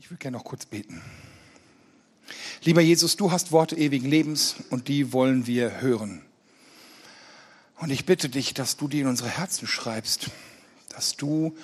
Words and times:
Ich 0.00 0.10
will 0.10 0.16
gerne 0.16 0.38
noch 0.38 0.44
kurz 0.44 0.64
beten. 0.64 1.02
Lieber 2.62 2.80
Jesus, 2.80 3.16
du 3.16 3.32
hast 3.32 3.52
Worte 3.52 3.76
ewigen 3.76 4.08
Lebens 4.08 4.56
und 4.70 4.88
die 4.88 5.12
wollen 5.12 5.46
wir 5.46 5.82
hören. 5.82 6.22
Und 7.76 7.90
ich 7.90 8.06
bitte 8.06 8.30
dich, 8.30 8.54
dass 8.54 8.78
du 8.78 8.88
die 8.88 9.00
in 9.00 9.06
unsere 9.06 9.28
Herzen 9.28 9.66
schreibst, 9.66 10.30
dass 10.88 11.16
du 11.16 11.54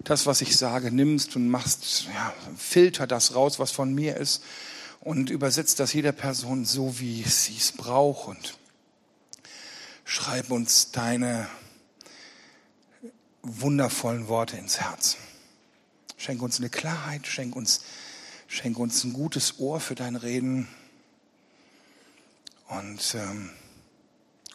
das, 0.00 0.26
was 0.26 0.42
ich 0.42 0.58
sage, 0.58 0.92
nimmst 0.92 1.34
und 1.34 1.48
machst, 1.48 2.08
ja, 2.12 2.34
filter 2.58 3.06
das 3.06 3.34
raus, 3.34 3.58
was 3.58 3.70
von 3.70 3.94
mir 3.94 4.18
ist 4.18 4.44
und 5.00 5.30
übersetzt 5.30 5.80
das 5.80 5.94
jeder 5.94 6.12
Person 6.12 6.66
so, 6.66 7.00
wie 7.00 7.22
sie 7.22 7.56
es 7.56 7.72
braucht 7.72 8.28
und 8.28 8.58
schreib 10.04 10.50
uns 10.50 10.90
deine 10.90 11.48
wundervollen 13.40 14.28
Worte 14.28 14.58
ins 14.58 14.78
Herz. 14.78 15.16
Schenk 16.18 16.42
uns 16.42 16.58
eine 16.58 16.68
Klarheit, 16.68 17.28
schenk 17.28 17.54
uns, 17.54 17.84
schenk 18.48 18.76
uns 18.76 19.04
ein 19.04 19.12
gutes 19.12 19.60
Ohr 19.60 19.78
für 19.78 19.94
dein 19.94 20.16
Reden 20.16 20.66
und 22.66 23.14
ähm, 23.14 23.50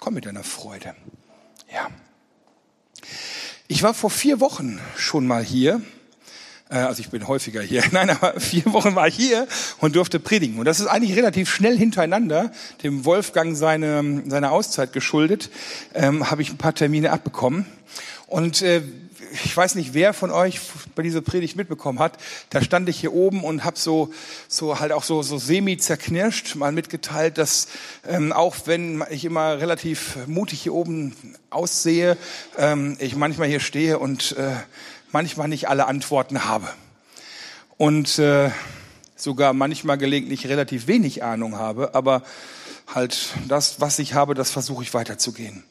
komm 0.02 0.16
mit 0.16 0.26
deiner 0.26 0.44
Freude. 0.44 0.94
Ja. 1.74 1.88
Ich 3.70 3.82
war 3.82 3.94
vor 3.94 4.10
vier 4.10 4.42
Wochen 4.42 4.78
schon 4.98 5.26
mal 5.26 5.42
hier. 5.42 5.82
Äh, 6.70 6.80
also 6.80 7.00
ich 7.00 7.10
bin 7.10 7.30
häufiger 7.30 7.62
hier. 7.62 7.82
Nein, 7.92 8.10
aber 8.10 8.42
vier 8.42 8.66
Wochen 8.74 8.94
war 8.96 9.08
ich 9.08 9.16
hier 9.16 9.48
und 9.80 9.96
durfte 9.96 10.20
predigen. 10.20 10.60
Und 10.60 10.66
das 10.66 10.82
ist 10.82 10.88
eigentlich 10.88 11.16
relativ 11.16 11.50
schnell 11.50 11.78
hintereinander, 11.78 12.52
dem 12.84 13.06
Wolfgang 13.06 13.56
seine, 13.56 14.24
seine 14.28 14.52
Auszeit 14.52 14.92
geschuldet, 14.92 15.50
ähm, 15.94 16.30
habe 16.30 16.42
ich 16.42 16.50
ein 16.50 16.58
paar 16.58 16.76
Termine 16.76 17.12
abbekommen. 17.12 17.66
Und 18.34 18.64
äh, 18.64 18.82
ich 19.46 19.56
weiß 19.56 19.76
nicht, 19.76 19.94
wer 19.94 20.12
von 20.12 20.32
euch 20.32 20.60
bei 20.96 21.04
dieser 21.04 21.22
Predigt 21.22 21.56
mitbekommen 21.56 22.00
hat, 22.00 22.18
da 22.50 22.64
stand 22.64 22.90
ich 22.90 23.00
hier 23.00 23.14
oben 23.14 23.44
und 23.44 23.64
habe 23.64 23.78
so, 23.78 24.12
so 24.48 24.80
halt 24.80 24.92
auch 24.92 25.04
so, 25.04 25.22
so 25.22 25.38
semi 25.38 25.78
zerknirscht 25.78 26.56
mal 26.56 26.72
mitgeteilt, 26.72 27.38
dass 27.38 27.68
ähm, 28.08 28.34
auch 28.34 28.56
wenn 28.66 29.04
ich 29.12 29.24
immer 29.24 29.60
relativ 29.60 30.18
mutig 30.26 30.64
hier 30.64 30.74
oben 30.74 31.16
aussehe, 31.52 32.18
ähm, 32.58 32.98
ich 33.00 33.16
manchmal 33.16 33.50
hier 33.50 33.60
stehe 33.60 34.00
und 34.00 34.36
äh, 34.36 34.56
manchmal 35.12 35.48
nicht 35.48 35.70
alle 35.70 35.86
Antworten 35.86 36.44
habe. 36.44 36.68
Und 37.78 38.18
äh, 38.18 38.50
sogar 39.16 39.54
manchmal 39.54 40.00
gelegentlich 40.00 40.48
relativ 40.48 40.88
wenig 40.88 41.22
Ahnung 41.22 41.60
habe, 41.60 41.94
aber 41.94 42.24
halt 42.88 43.36
das, 43.48 43.80
was 43.80 44.00
ich 44.00 44.16
habe, 44.16 44.34
das 44.34 44.50
versuche 44.50 44.82
ich 44.82 44.92
weiterzugehen. 44.96 45.64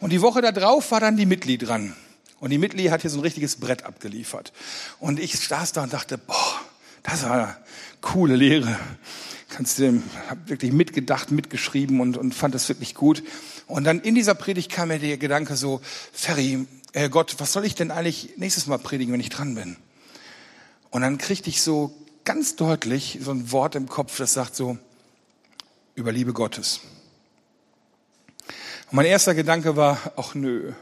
Und 0.00 0.14
die 0.14 0.22
Woche 0.22 0.40
darauf 0.40 0.90
war 0.92 1.00
dann 1.00 1.18
die 1.18 1.26
Mitglied 1.26 1.68
dran. 1.68 1.94
Und 2.40 2.50
die 2.50 2.58
Mitglied 2.58 2.90
hat 2.90 3.02
hier 3.02 3.10
so 3.10 3.18
ein 3.18 3.22
richtiges 3.22 3.56
Brett 3.56 3.84
abgeliefert. 3.84 4.52
Und 5.00 5.18
ich 5.18 5.38
saß 5.38 5.72
da 5.72 5.82
und 5.82 5.92
dachte, 5.92 6.18
boah, 6.18 6.60
das 7.02 7.22
war 7.24 7.32
eine 7.32 7.56
coole 8.00 8.36
Lehre. 8.36 8.78
Kannst 9.48 9.78
du, 9.78 10.02
hab 10.28 10.48
wirklich 10.48 10.72
mitgedacht, 10.72 11.30
mitgeschrieben 11.30 12.00
und, 12.00 12.16
und 12.16 12.34
fand 12.34 12.54
das 12.54 12.68
wirklich 12.68 12.94
gut. 12.94 13.22
Und 13.66 13.84
dann 13.84 14.00
in 14.00 14.14
dieser 14.14 14.34
Predigt 14.34 14.70
kam 14.70 14.88
mir 14.88 14.98
der 14.98 15.16
Gedanke 15.16 15.56
so, 15.56 15.80
Ferry, 16.12 16.66
äh 16.92 17.08
Gott, 17.08 17.36
was 17.38 17.52
soll 17.52 17.64
ich 17.64 17.74
denn 17.74 17.90
eigentlich 17.90 18.34
nächstes 18.36 18.66
Mal 18.66 18.78
predigen, 18.78 19.12
wenn 19.12 19.20
ich 19.20 19.30
dran 19.30 19.54
bin? 19.54 19.76
Und 20.90 21.02
dann 21.02 21.18
kriegte 21.18 21.48
ich 21.48 21.62
so 21.62 21.94
ganz 22.24 22.56
deutlich 22.56 23.18
so 23.22 23.30
ein 23.30 23.50
Wort 23.52 23.76
im 23.76 23.88
Kopf, 23.88 24.18
das 24.18 24.34
sagt 24.34 24.56
so, 24.56 24.76
über 25.94 26.12
Liebe 26.12 26.32
Gottes. 26.32 26.80
Und 28.90 28.96
mein 28.96 29.06
erster 29.06 29.34
Gedanke 29.34 29.76
war, 29.76 29.98
ach 30.16 30.34
nö, 30.34 30.72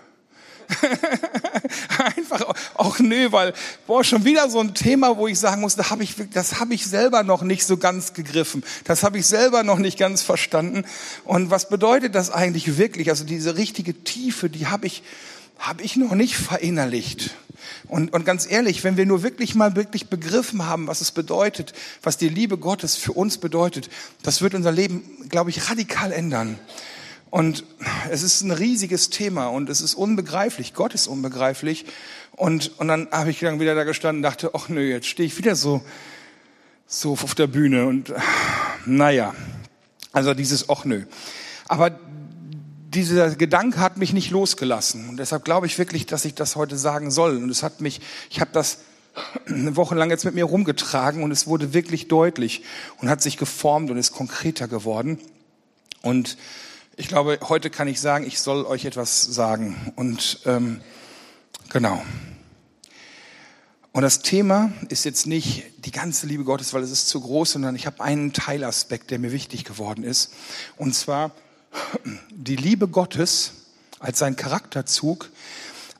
Einfach 2.17 2.55
auch 2.75 2.99
nö, 2.99 3.33
weil 3.33 3.53
boah, 3.87 4.05
schon 4.05 4.25
wieder 4.25 4.49
so 4.49 4.61
ein 4.61 4.75
Thema, 4.75 5.17
wo 5.17 5.27
ich 5.29 5.39
sagen 5.39 5.61
muss, 5.61 5.77
da 5.77 5.91
hab 5.91 6.01
ich, 6.01 6.15
das 6.33 6.61
habe 6.61 6.75
ich 6.75 6.87
selber 6.87 7.23
noch 7.23 7.43
nicht 7.43 7.65
so 7.65 7.77
ganz 7.77 8.15
gegriffen. 8.15 8.65
Das 8.85 9.03
habe 9.03 9.19
ich 9.19 9.27
selber 9.27 9.63
noch 9.63 9.79
nicht 9.79 9.99
ganz 9.99 10.23
verstanden. 10.23 10.85
Und 11.25 11.51
was 11.51 11.69
bedeutet 11.69 12.15
das 12.15 12.31
eigentlich 12.31 12.79
wirklich? 12.79 13.11
Also 13.11 13.25
diese 13.25 13.57
richtige 13.57 14.05
Tiefe, 14.05 14.51
die 14.51 14.67
habe 14.67 14.87
ich, 14.87 15.03
habe 15.59 15.83
ich 15.83 15.97
noch 15.97 16.15
nicht 16.15 16.37
verinnerlicht. 16.37 17.31
Und, 17.89 18.13
und 18.13 18.25
ganz 18.25 18.51
ehrlich, 18.51 18.85
wenn 18.85 18.97
wir 18.97 19.07
nur 19.07 19.23
wirklich 19.23 19.55
mal 19.55 19.77
wirklich 19.77 20.09
begriffen 20.09 20.67
haben, 20.67 20.87
was 20.87 21.01
es 21.01 21.13
bedeutet, 21.13 21.73
was 22.03 22.17
die 22.17 22.29
Liebe 22.29 22.59
Gottes 22.59 22.97
für 22.97 23.13
uns 23.13 23.39
bedeutet, 23.39 23.89
das 24.23 24.43
wird 24.43 24.55
unser 24.55 24.73
Leben, 24.73 25.29
glaube 25.29 25.51
ich, 25.51 25.71
radikal 25.71 26.13
ändern. 26.13 26.59
Und 27.35 27.65
es 28.11 28.23
ist 28.23 28.43
ein 28.43 28.53
riesiges 28.53 29.11
Thema 29.11 29.49
und 29.49 29.69
es 29.69 29.81
ist 29.81 29.97
unbegreiflich. 29.97 30.73
Gott 30.73 30.95
ist 30.95 31.09
unbegreiflich. 31.09 31.85
Und, 32.31 32.79
und 32.79 32.87
dann 32.87 33.09
habe 33.11 33.31
ich 33.31 33.41
dann 33.41 33.59
wieder 33.59 33.75
da 33.75 33.83
gestanden 33.83 34.19
und 34.19 34.23
dachte, 34.23 34.53
ach 34.55 34.69
nö, 34.69 34.81
jetzt 34.81 35.09
stehe 35.09 35.27
ich 35.27 35.37
wieder 35.37 35.57
so, 35.57 35.83
so 36.87 37.15
auf 37.15 37.35
der 37.35 37.49
Bühne 37.49 37.87
und 37.87 38.15
naja, 38.87 39.35
also 40.13 40.33
dieses 40.33 40.69
ach 40.69 40.85
nö. 40.85 41.07
Aber 41.67 41.99
dieser 42.95 43.35
Gedanke 43.35 43.81
hat 43.81 43.97
mich 43.97 44.13
nicht 44.13 44.31
losgelassen. 44.31 45.09
Und 45.09 45.17
deshalb 45.17 45.45
glaube 45.45 45.67
ich 45.67 45.77
wirklich, 45.77 46.07
dass 46.07 46.25
ich 46.25 46.37
das 46.37 46.55
heute 46.55 46.79
sagen 46.79 47.11
soll. 47.11 47.39
Und 47.39 47.51
es 47.51 47.65
hat 47.65 47.81
mich, 47.81 48.01
ich 48.31 48.41
habe 48.41 48.53
das 48.53 48.79
eine 49.49 49.75
Woche 49.75 49.97
lang 49.97 50.09
jetzt 50.09 50.25
mit 50.25 50.37
mir 50.37 50.45
rumgetragen 50.45 51.25
und 51.25 51.33
es 51.33 51.49
wurde 51.49 51.75
wirklich 51.75 52.07
deutlich 52.07 52.63
und 53.01 53.09
hat 53.09 53.23
sich 53.23 53.39
geformt 53.39 53.91
und 53.91 53.97
ist 53.97 54.13
konkreter 54.13 54.69
geworden. 54.69 55.19
Und 56.01 56.37
ich 56.97 57.09
glaube, 57.09 57.39
heute 57.49 57.71
kann 57.71 57.89
ich 57.89 58.01
sagen, 58.01 58.27
ich 58.27 58.39
soll 58.39 58.65
euch 58.65 58.85
etwas 58.85 59.23
sagen. 59.23 59.93
Und 59.97 60.41
ähm, 60.47 60.81
genau. 61.71 62.03
Und 63.93 64.03
das 64.03 64.23
Thema 64.23 64.73
ist 64.89 65.05
jetzt 65.05 65.27
nicht 65.27 65.65
die 65.85 65.93
ganze 65.93 66.27
Liebe 66.27 66.45
Gottes, 66.45 66.73
weil 66.73 66.83
es 66.83 66.91
ist 66.91 67.09
zu 67.09 67.21
groß, 67.21 67.53
sondern 67.53 67.77
ich 67.77 67.87
habe 67.87 68.03
einen 68.03 68.33
Teilaspekt, 68.33 69.11
der 69.11 69.19
mir 69.19 69.33
wichtig 69.33 69.65
geworden 69.65 70.05
ist. 70.05 70.33
Und 70.77 70.95
zwar 70.95 71.33
die 72.31 72.57
Liebe 72.57 72.89
Gottes 72.89 73.53
als 73.99 74.19
sein 74.19 74.37
Charakterzug, 74.37 75.31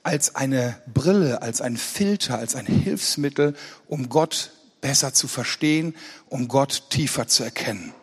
als 0.03 0.35
eine 0.35 0.77
Brille, 0.93 1.41
als 1.41 1.61
ein 1.61 1.77
Filter, 1.77 2.37
als 2.37 2.55
ein 2.55 2.67
Hilfsmittel, 2.67 3.55
um 3.87 4.09
Gott 4.09 4.51
besser 4.81 5.13
zu 5.13 5.27
verstehen, 5.27 5.95
um 6.29 6.47
Gott 6.47 6.89
tiefer 6.89 7.27
zu 7.27 7.43
erkennen 7.43 7.93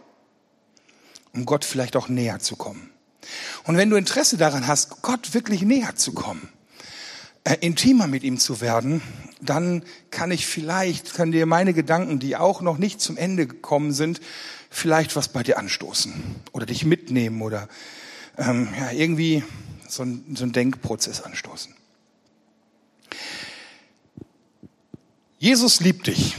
um 1.33 1.47
Gott 1.47 1.65
vielleicht 1.65 1.97
auch 1.97 2.09
näher 2.09 2.39
zu 2.39 2.57
kommen. 2.57 2.91
Und 3.65 3.77
wenn 3.77 3.91
du 3.91 3.97
Interesse 3.97 4.37
daran 4.37 4.67
hast, 4.67 5.03
Gott 5.03 5.35
wirklich 5.35 5.63
näher 5.63 5.95
zu 5.97 6.13
kommen, 6.13 6.49
äh, 7.45 7.57
intimer 7.61 8.07
mit 8.07 8.23
ihm 8.23 8.39
zu 8.39 8.61
werden, 8.61 9.03
dann 9.41 9.85
kann 10.11 10.31
ich 10.31 10.47
vielleicht, 10.47 11.15
kann 11.15 11.33
dir 11.33 11.47
meine 11.47 11.75
Gedanken, 11.75 12.19
die 12.19 12.37
auch 12.37 12.61
noch 12.61 12.79
nicht 12.79 13.01
zum 13.01 13.17
Ende 13.17 13.47
gekommen 13.47 13.93
sind, 13.93 14.21
vielleicht 14.71 15.17
was 15.17 15.29
bei 15.29 15.43
dir 15.43 15.59
anstoßen 15.59 16.13
oder 16.53 16.67
dich 16.67 16.85
mitnehmen 16.85 17.43
oder 17.43 17.69
ähm, 18.39 18.69
ja, 18.79 18.93
irgendwie 18.93 19.45
so 19.89 20.03
ein, 20.03 20.37
so 20.37 20.45
ein 20.45 20.53
Denkprozess 20.53 21.21
anstoßen. 21.21 21.75
Jesus 25.39 25.81
liebt 25.81 26.07
dich, 26.07 26.37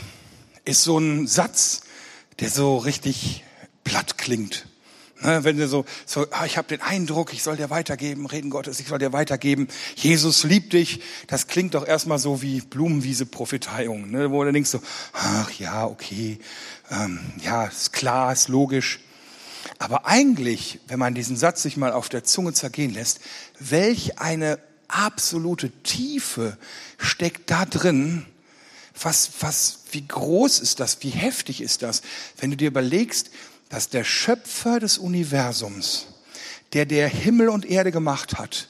ist 0.65 0.83
so 0.83 0.97
ein 0.97 1.27
Satz, 1.27 1.81
der 2.39 2.49
so 2.49 2.77
richtig 2.77 3.43
platt 3.83 4.17
klingt. 4.17 4.65
Ne, 5.23 5.43
wenn 5.45 5.55
du 5.57 5.67
so, 5.69 5.85
so 6.05 6.27
ah, 6.31 6.45
ich 6.45 6.57
habe 6.57 6.67
den 6.67 6.81
Eindruck, 6.81 7.33
ich 7.33 7.43
soll 7.43 7.55
dir 7.55 7.69
weitergeben, 7.69 8.25
reden 8.25 8.49
Gottes, 8.49 8.81
ich 8.81 8.87
soll 8.87 8.99
dir 8.99 9.13
weitergeben, 9.13 9.69
Jesus 9.95 10.43
liebt 10.43 10.73
dich, 10.73 10.99
das 11.27 11.47
klingt 11.47 11.75
doch 11.75 11.87
erstmal 11.87 12.19
so 12.19 12.41
wie 12.41 12.59
Blumenwiese-Prophezeiung, 12.59 14.11
ne, 14.11 14.31
wo 14.31 14.43
du 14.43 14.51
denkst 14.51 14.69
so, 14.69 14.81
ach 15.13 15.49
ja, 15.51 15.85
okay, 15.85 16.39
ähm, 16.91 17.19
ja, 17.41 17.65
ist 17.65 17.93
klar, 17.93 18.33
ist 18.33 18.49
logisch. 18.49 18.99
Aber 19.79 20.05
eigentlich, 20.05 20.81
wenn 20.87 20.99
man 20.99 21.13
diesen 21.13 21.37
Satz 21.37 21.63
sich 21.63 21.77
mal 21.77 21.93
auf 21.93 22.09
der 22.09 22.25
Zunge 22.25 22.51
zergehen 22.51 22.93
lässt, 22.93 23.21
welch 23.59 24.19
eine 24.19 24.59
absolute 24.89 25.71
Tiefe 25.83 26.57
steckt 26.97 27.49
da 27.49 27.65
drin, 27.65 28.25
was, 29.01 29.31
was, 29.39 29.79
wie 29.91 30.05
groß 30.05 30.59
ist 30.59 30.81
das, 30.81 31.01
wie 31.01 31.09
heftig 31.09 31.61
ist 31.61 31.81
das, 31.81 32.01
wenn 32.37 32.51
du 32.51 32.57
dir 32.57 32.67
überlegst, 32.67 33.31
dass 33.73 33.89
der 33.89 34.03
Schöpfer 34.03 34.79
des 34.79 34.99
Universums, 34.99 36.05
der 36.73 36.85
der 36.85 37.07
Himmel 37.07 37.49
und 37.49 37.65
Erde 37.65 37.91
gemacht 37.91 38.37
hat, 38.37 38.67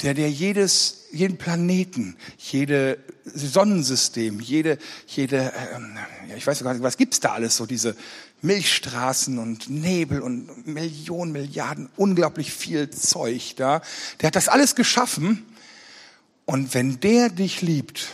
der 0.00 0.14
der 0.14 0.28
jedes, 0.32 1.04
jeden 1.12 1.38
Planeten, 1.38 2.16
jede 2.38 2.98
Sonnensystem, 3.24 4.40
jede, 4.40 4.78
jede, 5.06 5.52
ähm, 5.72 5.96
ja, 6.28 6.34
ich 6.34 6.44
weiß 6.44 6.60
gar 6.64 6.72
nicht, 6.72 6.82
was 6.82 6.96
gibt's 6.96 7.20
da 7.20 7.34
alles, 7.34 7.56
so 7.56 7.66
diese 7.66 7.94
Milchstraßen 8.40 9.38
und 9.38 9.70
Nebel 9.70 10.20
und 10.20 10.66
Millionen, 10.66 11.30
Milliarden, 11.30 11.88
unglaublich 11.94 12.52
viel 12.52 12.90
Zeug 12.90 13.54
da. 13.54 13.80
Der 14.20 14.26
hat 14.26 14.34
das 14.34 14.48
alles 14.48 14.74
geschaffen. 14.74 15.46
Und 16.46 16.74
wenn 16.74 16.98
der 16.98 17.28
dich 17.28 17.62
liebt, 17.62 18.08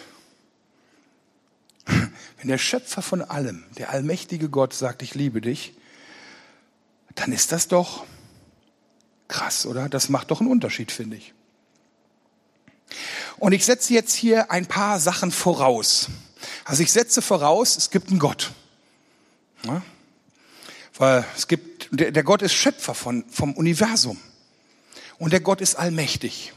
wenn 1.87 2.49
der 2.49 2.59
Schöpfer 2.59 3.01
von 3.01 3.23
allem, 3.23 3.65
der 3.79 3.89
allmächtige 3.89 4.51
Gott 4.51 4.75
sagt, 4.75 5.01
ich 5.01 5.15
liebe 5.15 5.41
dich, 5.41 5.73
dann 7.19 7.33
ist 7.33 7.53
das 7.53 7.69
doch 7.69 8.05
krass, 9.27 9.67
oder? 9.67 9.89
Das 9.89 10.09
macht 10.09 10.31
doch 10.31 10.41
einen 10.41 10.51
Unterschied, 10.51 10.93
finde 10.93 11.17
ich. 11.17 11.35
Und 13.39 13.53
ich 13.53 13.65
setze 13.65 13.93
jetzt 13.93 14.15
hier 14.15 14.51
ein 14.51 14.67
paar 14.67 14.99
Sachen 14.99 15.31
voraus. 15.31 16.09
Also 16.65 16.83
ich 16.83 16.93
setze 16.93 17.23
voraus, 17.23 17.77
es 17.77 17.91
gibt 17.91 18.11
einen 18.11 18.19
Gott. 18.19 18.53
Ja? 19.65 19.83
Weil 20.97 21.25
es 21.37 21.47
gibt, 21.47 21.89
der, 21.93 22.23
Gott 22.23 22.43
ist 22.43 22.55
Schöpfer 22.55 22.95
von, 22.95 23.25
vom 23.31 23.53
Universum. 23.55 24.19
Und 25.19 25.33
der 25.33 25.41
Gott 25.41 25.61
ist 25.61 25.75
allmächtig. 25.75 26.53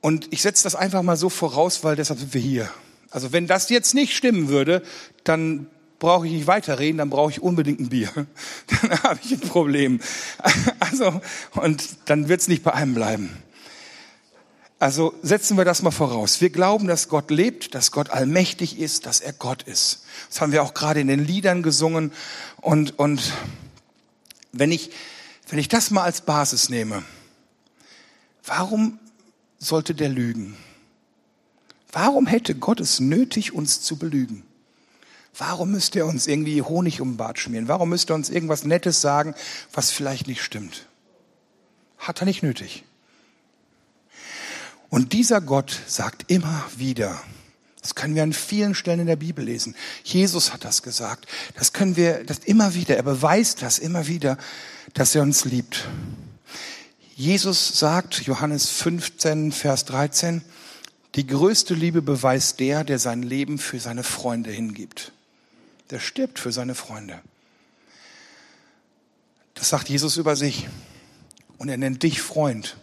Und 0.00 0.32
ich 0.32 0.42
setze 0.42 0.64
das 0.64 0.74
einfach 0.74 1.02
mal 1.02 1.16
so 1.16 1.28
voraus, 1.28 1.82
weil 1.82 1.96
deshalb 1.96 2.20
sind 2.20 2.34
wir 2.34 2.40
hier. 2.40 2.70
Also 3.10 3.32
wenn 3.32 3.46
das 3.46 3.68
jetzt 3.68 3.94
nicht 3.94 4.16
stimmen 4.16 4.48
würde, 4.48 4.82
dann 5.24 5.68
brauche 5.98 6.26
ich 6.26 6.32
nicht 6.32 6.46
weiterreden, 6.46 6.98
dann 6.98 7.10
brauche 7.10 7.30
ich 7.30 7.42
unbedingt 7.42 7.80
ein 7.80 7.88
Bier. 7.88 8.10
Dann 8.66 9.02
habe 9.02 9.20
ich 9.22 9.32
ein 9.32 9.40
Problem. 9.40 10.00
Also, 10.80 11.20
und 11.52 11.84
dann 12.06 12.28
wird 12.28 12.40
es 12.40 12.48
nicht 12.48 12.62
bei 12.62 12.72
einem 12.72 12.94
bleiben. 12.94 13.30
Also 14.78 15.14
setzen 15.22 15.56
wir 15.56 15.64
das 15.64 15.82
mal 15.82 15.90
voraus. 15.90 16.40
Wir 16.40 16.50
glauben, 16.50 16.86
dass 16.86 17.08
Gott 17.08 17.30
lebt, 17.30 17.74
dass 17.74 17.90
Gott 17.90 18.10
allmächtig 18.10 18.78
ist, 18.78 19.06
dass 19.06 19.20
er 19.20 19.32
Gott 19.32 19.64
ist. 19.64 20.04
Das 20.28 20.40
haben 20.40 20.52
wir 20.52 20.62
auch 20.62 20.72
gerade 20.72 21.00
in 21.00 21.08
den 21.08 21.24
Liedern 21.24 21.62
gesungen. 21.62 22.12
Und, 22.60 22.98
und 22.98 23.32
wenn, 24.52 24.72
ich, 24.72 24.90
wenn 25.50 25.58
ich 25.58 25.68
das 25.68 25.90
mal 25.90 26.04
als 26.04 26.22
Basis 26.22 26.68
nehme, 26.68 27.02
warum 28.46 28.98
sollte 29.58 29.94
der 29.94 30.08
lügen? 30.08 30.56
Warum 31.92 32.26
hätte 32.26 32.54
Gott 32.54 32.80
es 32.80 32.98
nötig, 32.98 33.52
uns 33.52 33.82
zu 33.82 33.96
belügen? 33.96 34.47
Warum 35.38 35.70
müsste 35.70 36.00
er 36.00 36.06
uns 36.06 36.26
irgendwie 36.26 36.62
Honig 36.62 37.00
um 37.00 37.12
den 37.12 37.16
Bart 37.16 37.38
schmieren? 37.38 37.68
Warum 37.68 37.88
müsste 37.90 38.12
er 38.12 38.16
uns 38.16 38.28
irgendwas 38.28 38.64
Nettes 38.64 39.00
sagen, 39.00 39.34
was 39.72 39.92
vielleicht 39.92 40.26
nicht 40.26 40.42
stimmt? 40.42 40.86
Hat 41.96 42.20
er 42.20 42.26
nicht 42.26 42.42
nötig. 42.42 42.84
Und 44.90 45.12
dieser 45.12 45.40
Gott 45.40 45.78
sagt 45.86 46.30
immer 46.30 46.64
wieder, 46.76 47.20
das 47.82 47.94
können 47.94 48.16
wir 48.16 48.24
an 48.24 48.32
vielen 48.32 48.74
Stellen 48.74 49.00
in 49.00 49.06
der 49.06 49.16
Bibel 49.16 49.44
lesen. 49.44 49.76
Jesus 50.02 50.52
hat 50.52 50.64
das 50.64 50.82
gesagt. 50.82 51.26
Das 51.54 51.72
können 51.72 51.96
wir 51.96 52.24
das 52.24 52.38
immer 52.38 52.74
wieder. 52.74 52.96
Er 52.96 53.04
beweist 53.04 53.62
das 53.62 53.78
immer 53.78 54.08
wieder, 54.08 54.38
dass 54.94 55.14
er 55.14 55.22
uns 55.22 55.44
liebt. 55.44 55.86
Jesus 57.14 57.78
sagt, 57.78 58.22
Johannes 58.22 58.68
15, 58.68 59.52
Vers 59.52 59.84
13, 59.84 60.42
die 61.14 61.26
größte 61.26 61.74
Liebe 61.74 62.02
beweist 62.02 62.60
der, 62.60 62.84
der 62.84 62.98
sein 62.98 63.22
Leben 63.22 63.58
für 63.58 63.78
seine 63.78 64.02
Freunde 64.02 64.50
hingibt. 64.50 65.12
Der 65.90 66.00
stirbt 66.00 66.38
für 66.38 66.52
seine 66.52 66.74
Freunde. 66.74 67.20
Das 69.54 69.68
sagt 69.70 69.88
Jesus 69.88 70.16
über 70.16 70.36
sich. 70.36 70.68
Und 71.56 71.68
er 71.68 71.76
nennt 71.76 72.02
dich 72.02 72.22
Freund. 72.22 72.76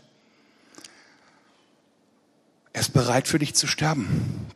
Er 2.73 2.81
ist 2.81 2.91
bereit 2.91 3.27
für 3.27 3.39
dich 3.39 3.55
zu 3.55 3.67
sterben. 3.67 4.47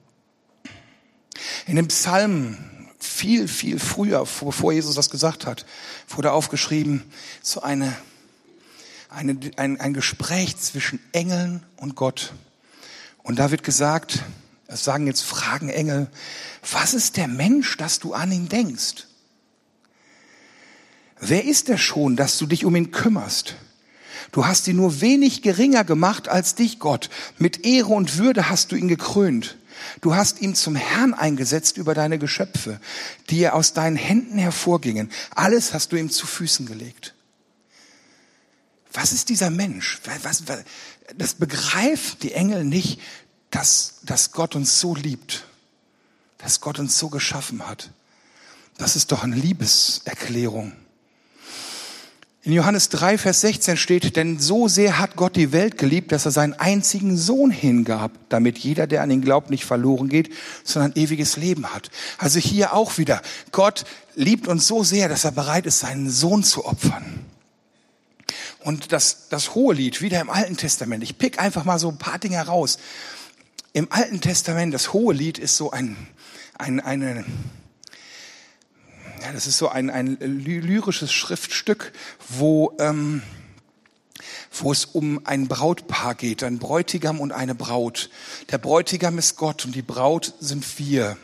In 1.68 1.78
dem 1.78 1.88
Psalm 1.88 2.58
viel, 3.00 3.48
viel 3.48 3.80
früher, 3.80 4.20
bevor 4.20 4.74
Jesus 4.74 4.96
das 4.96 5.10
gesagt 5.10 5.46
hat, 5.46 5.66
wurde 6.10 6.34
aufgeschrieben, 6.34 7.04
so 7.42 7.62
eine, 7.62 7.96
eine, 9.08 9.40
ein, 9.56 9.80
ein 9.80 9.94
Gespräch 9.94 10.58
zwischen 10.58 11.00
Engeln 11.14 11.64
und 11.78 11.96
Gott. 11.96 12.34
Und 13.24 13.40
da 13.40 13.52
wird 13.52 13.64
gesagt, 13.64 14.24
das 14.70 14.84
sagen 14.84 15.08
jetzt 15.08 15.24
Fragen 15.24 15.70
Engel, 15.70 16.08
was 16.72 16.94
ist 16.94 17.18
der 17.18 17.28
Mensch, 17.28 17.76
dass 17.78 17.98
du 17.98 18.14
an 18.14 18.32
ihn 18.32 18.50
denkst? 18.50 19.08
Wer 21.20 21.44
ist 21.44 21.70
er 21.70 21.80
schon, 21.80 22.16
dass 22.16 22.38
du 22.38 22.46
dich 22.46 22.66
um 22.66 22.76
ihn 22.76 22.92
kümmerst? 22.92 23.56
Du 24.32 24.46
hast 24.46 24.68
ihn 24.68 24.76
nur 24.76 25.02
wenig 25.02 25.42
geringer 25.42 25.84
gemacht 25.84 26.30
als 26.30 26.54
dich, 26.54 26.78
Gott. 26.78 27.10
Mit 27.40 27.66
Ehre 27.66 27.94
und 27.94 28.20
Würde 28.20 28.48
hast 28.50 28.72
du 28.72 28.76
ihn 28.76 28.88
gekrönt. 28.88 29.58
Du 30.02 30.14
hast 30.14 30.40
ihn 30.40 30.54
zum 30.54 30.76
Herrn 30.76 31.16
eingesetzt 31.16 31.78
über 31.78 31.96
deine 31.96 32.20
Geschöpfe, 32.20 32.80
die 33.32 33.40
er 33.40 33.56
aus 33.56 33.74
deinen 33.74 33.96
Händen 33.96 34.38
hervorgingen. 34.38 35.10
Alles 35.32 35.74
hast 35.74 35.94
du 35.94 35.96
ihm 35.96 36.12
zu 36.12 36.28
Füßen 36.28 36.68
gelegt. 36.68 37.16
Was 38.94 39.14
ist 39.14 39.30
dieser 39.30 39.50
Mensch? 39.50 40.00
Was, 40.24 40.44
was, 40.48 40.64
das 41.16 41.34
begreifen 41.34 42.20
die 42.22 42.34
Engel 42.34 42.66
nicht, 42.66 43.00
dass, 43.52 44.00
dass 44.04 44.32
Gott 44.32 44.56
uns 44.56 44.80
so 44.80 44.96
liebt, 44.96 45.46
dass 46.38 46.62
Gott 46.62 46.80
uns 46.80 46.98
so 46.98 47.10
geschaffen 47.10 47.68
hat. 47.68 47.90
Das 48.78 48.96
ist 48.96 49.12
doch 49.12 49.24
eine 49.24 49.36
Liebeserklärung. 49.36 50.74
In 52.42 52.54
Johannes 52.54 52.88
3, 52.88 53.18
Vers 53.18 53.42
16 53.42 53.76
steht, 53.76 54.16
denn 54.16 54.40
so 54.40 54.70
sehr 54.70 54.98
hat 54.98 55.18
Gott 55.18 55.36
die 55.36 55.52
Welt 55.52 55.78
geliebt, 55.78 56.14
dass 56.14 56.26
er 56.26 56.32
seinen 56.32 56.54
einzigen 56.54 57.18
Sohn 57.18 57.52
hingab, 57.52 58.14
damit 58.30 58.58
jeder, 58.58 58.88
der 58.88 59.02
an 59.02 59.12
ihn 59.12 59.22
glaubt, 59.22 59.50
nicht 59.50 59.66
verloren 59.66 60.08
geht, 60.08 60.34
sondern 60.64 60.94
ewiges 60.96 61.36
Leben 61.36 61.74
hat. 61.74 61.92
Also 62.18 62.40
hier 62.40 62.74
auch 62.74 62.98
wieder, 62.98 63.22
Gott 63.52 63.84
liebt 64.16 64.48
uns 64.48 64.68
so 64.68 64.86
sehr, 64.86 65.10
dass 65.10 65.26
er 65.26 65.34
bereit 65.34 65.66
ist, 65.66 65.82
seinen 65.82 66.10
Sohn 66.10 66.44
zu 66.44 66.66
opfern. 66.66 67.26
Und 68.62 68.94
das, 68.94 69.28
das 69.30 69.54
hohe 69.54 69.74
Lied, 69.74 70.02
wieder 70.02 70.22
im 70.22 70.30
Alten 70.30 70.56
Testament, 70.56 71.04
ich 71.04 71.18
pick 71.18 71.40
einfach 71.40 71.66
mal 71.66 71.78
so 71.78 71.90
ein 71.90 71.98
paar 71.98 72.20
Dinge 72.20 72.40
raus. 72.40 72.78
Im 73.72 73.92
Alten 73.92 74.20
Testament, 74.20 74.74
das 74.74 74.94
hohe 74.94 75.14
Lied 75.14 75.38
ist 75.38 75.56
so 75.56 75.70
ein, 75.70 75.96
ein, 76.58 76.80
eine, 76.80 77.24
ja, 79.22 79.32
das 79.32 79.46
ist 79.46 79.60
so 79.60 79.70
ein, 79.70 79.92
ein 79.92 80.18
lyrisches 80.20 81.12
Schriftstück, 81.14 81.94
wo, 82.30 82.76
ähm, 82.80 83.22
wo 84.52 84.72
es 84.72 84.86
um 84.86 85.24
ein 85.26 85.48
Brautpaar 85.48 86.16
geht, 86.16 86.42
ein 86.42 86.58
Bräutigam 86.58 87.20
und 87.20 87.32
eine 87.32 87.54
Braut. 87.54 88.10
Der 88.50 88.58
Bräutigam 88.58 89.20
ist 89.20 89.36
Gott 89.36 89.66
und 89.66 89.76
die 89.76 89.84
Braut 89.84 90.34
sind 90.40 90.80
wir. 90.80 91.18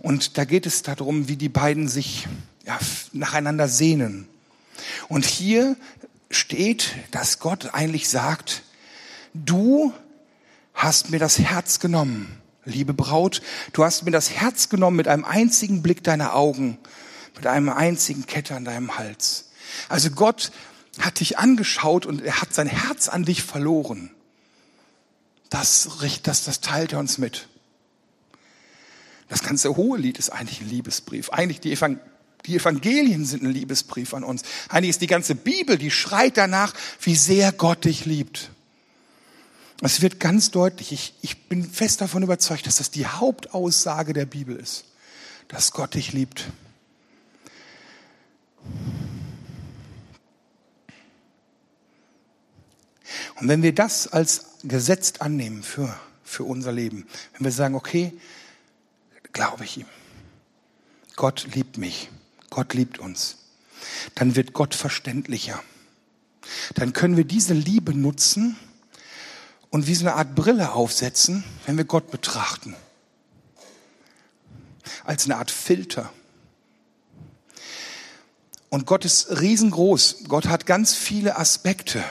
Und 0.00 0.38
da 0.38 0.44
geht 0.44 0.66
es 0.66 0.82
darum, 0.82 1.28
wie 1.28 1.36
die 1.36 1.48
beiden 1.48 1.86
sich 1.86 2.26
ja, 2.66 2.80
nacheinander 3.12 3.68
sehnen. 3.68 4.26
Und 5.08 5.24
hier 5.24 5.76
steht, 6.30 6.96
dass 7.12 7.38
Gott 7.38 7.74
eigentlich 7.74 8.08
sagt, 8.08 8.62
du 9.34 9.94
hast 10.82 11.10
mir 11.10 11.18
das 11.18 11.38
Herz 11.38 11.80
genommen, 11.80 12.40
liebe 12.64 12.94
Braut, 12.94 13.42
du 13.72 13.84
hast 13.84 14.04
mir 14.04 14.10
das 14.10 14.30
Herz 14.30 14.68
genommen 14.68 14.96
mit 14.96 15.08
einem 15.08 15.24
einzigen 15.24 15.82
Blick 15.82 16.04
deiner 16.04 16.34
Augen 16.34 16.78
mit 17.40 17.46
einem 17.46 17.70
einzigen 17.70 18.26
Kette 18.26 18.54
an 18.54 18.66
deinem 18.66 18.98
Hals. 18.98 19.50
Also 19.88 20.10
Gott 20.10 20.52
hat 20.98 21.20
dich 21.20 21.38
angeschaut 21.38 22.04
und 22.04 22.22
er 22.22 22.42
hat 22.42 22.52
sein 22.52 22.66
Herz 22.66 23.08
an 23.08 23.24
dich 23.24 23.42
verloren. 23.42 24.10
Das, 25.48 25.88
das, 26.22 26.44
das 26.44 26.60
teilt 26.60 26.92
er 26.92 26.98
uns 26.98 27.16
mit. 27.16 27.48
Das 29.28 29.42
ganze 29.42 29.74
hohe 29.76 29.98
Lied 29.98 30.18
ist 30.18 30.30
eigentlich 30.30 30.60
ein 30.60 30.68
Liebesbrief. 30.68 31.30
Eigentlich 31.30 31.60
die, 31.60 31.72
Evangel 31.72 32.00
die 32.46 32.56
Evangelien 32.56 33.24
sind 33.26 33.42
ein 33.42 33.50
Liebesbrief 33.50 34.14
an 34.14 34.24
uns. 34.24 34.42
Eigentlich 34.68 34.90
ist 34.90 35.02
die 35.02 35.06
ganze 35.06 35.34
Bibel, 35.34 35.76
die 35.76 35.90
schreit 35.90 36.36
danach, 36.36 36.72
wie 37.00 37.14
sehr 37.14 37.52
Gott 37.52 37.84
dich 37.84 38.06
liebt. 38.06 38.50
Es 39.82 40.02
wird 40.02 40.20
ganz 40.20 40.50
deutlich, 40.50 40.92
ich, 40.92 41.14
ich 41.22 41.48
bin 41.48 41.64
fest 41.64 42.00
davon 42.00 42.22
überzeugt, 42.22 42.66
dass 42.66 42.76
das 42.76 42.90
die 42.90 43.06
Hauptaussage 43.06 44.12
der 44.12 44.26
Bibel 44.26 44.56
ist, 44.56 44.84
dass 45.48 45.72
Gott 45.72 45.94
dich 45.94 46.12
liebt. 46.12 46.44
Und 53.36 53.48
wenn 53.48 53.62
wir 53.62 53.74
das 53.74 54.06
als 54.06 54.46
gesetzt 54.62 55.22
annehmen 55.22 55.62
für, 55.62 55.98
für 56.22 56.44
unser 56.44 56.72
Leben, 56.72 57.06
wenn 57.32 57.44
wir 57.44 57.52
sagen, 57.52 57.74
okay, 57.74 58.12
glaube 59.32 59.64
ich 59.64 59.78
ihm, 59.78 59.86
Gott 61.16 61.48
liebt 61.54 61.78
mich, 61.78 62.10
Gott 62.50 62.74
liebt 62.74 62.98
uns, 62.98 63.38
dann 64.14 64.36
wird 64.36 64.52
Gott 64.52 64.74
verständlicher. 64.74 65.62
Dann 66.74 66.92
können 66.92 67.16
wir 67.16 67.24
diese 67.24 67.54
Liebe 67.54 67.94
nutzen 67.94 68.56
und 69.70 69.86
wie 69.86 69.94
so 69.94 70.04
eine 70.04 70.14
Art 70.14 70.34
Brille 70.34 70.72
aufsetzen, 70.72 71.44
wenn 71.66 71.76
wir 71.76 71.84
Gott 71.84 72.10
betrachten. 72.10 72.74
Als 75.04 75.24
eine 75.24 75.36
Art 75.36 75.50
Filter. 75.50 76.12
Und 78.68 78.86
Gott 78.86 79.04
ist 79.04 79.40
riesengroß. 79.40 80.24
Gott 80.28 80.46
hat 80.46 80.66
ganz 80.66 80.94
viele 80.94 81.38
Aspekte. 81.38 82.04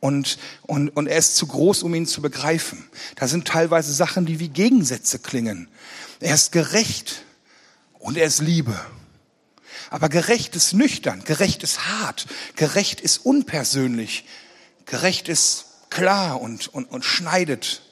Und, 0.00 0.38
und, 0.62 0.88
und 0.90 1.06
er 1.06 1.18
ist 1.18 1.36
zu 1.36 1.46
groß, 1.46 1.82
um 1.82 1.94
ihn 1.94 2.06
zu 2.06 2.22
begreifen. 2.22 2.88
Da 3.16 3.28
sind 3.28 3.46
teilweise 3.46 3.92
Sachen, 3.92 4.26
die 4.26 4.40
wie 4.40 4.48
Gegensätze 4.48 5.18
klingen. 5.18 5.68
Er 6.20 6.34
ist 6.34 6.52
gerecht 6.52 7.22
und 7.98 8.16
er 8.16 8.26
ist 8.26 8.40
Liebe. 8.40 8.78
Aber 9.90 10.08
gerecht 10.08 10.56
ist 10.56 10.72
nüchtern, 10.72 11.22
gerecht 11.24 11.62
ist 11.62 11.86
hart, 11.86 12.26
gerecht 12.56 13.00
ist 13.00 13.18
unpersönlich, 13.18 14.24
gerecht 14.86 15.28
ist 15.28 15.66
klar 15.92 16.40
und, 16.40 16.68
und, 16.68 16.90
und 16.90 17.04
schneidet. 17.04 17.82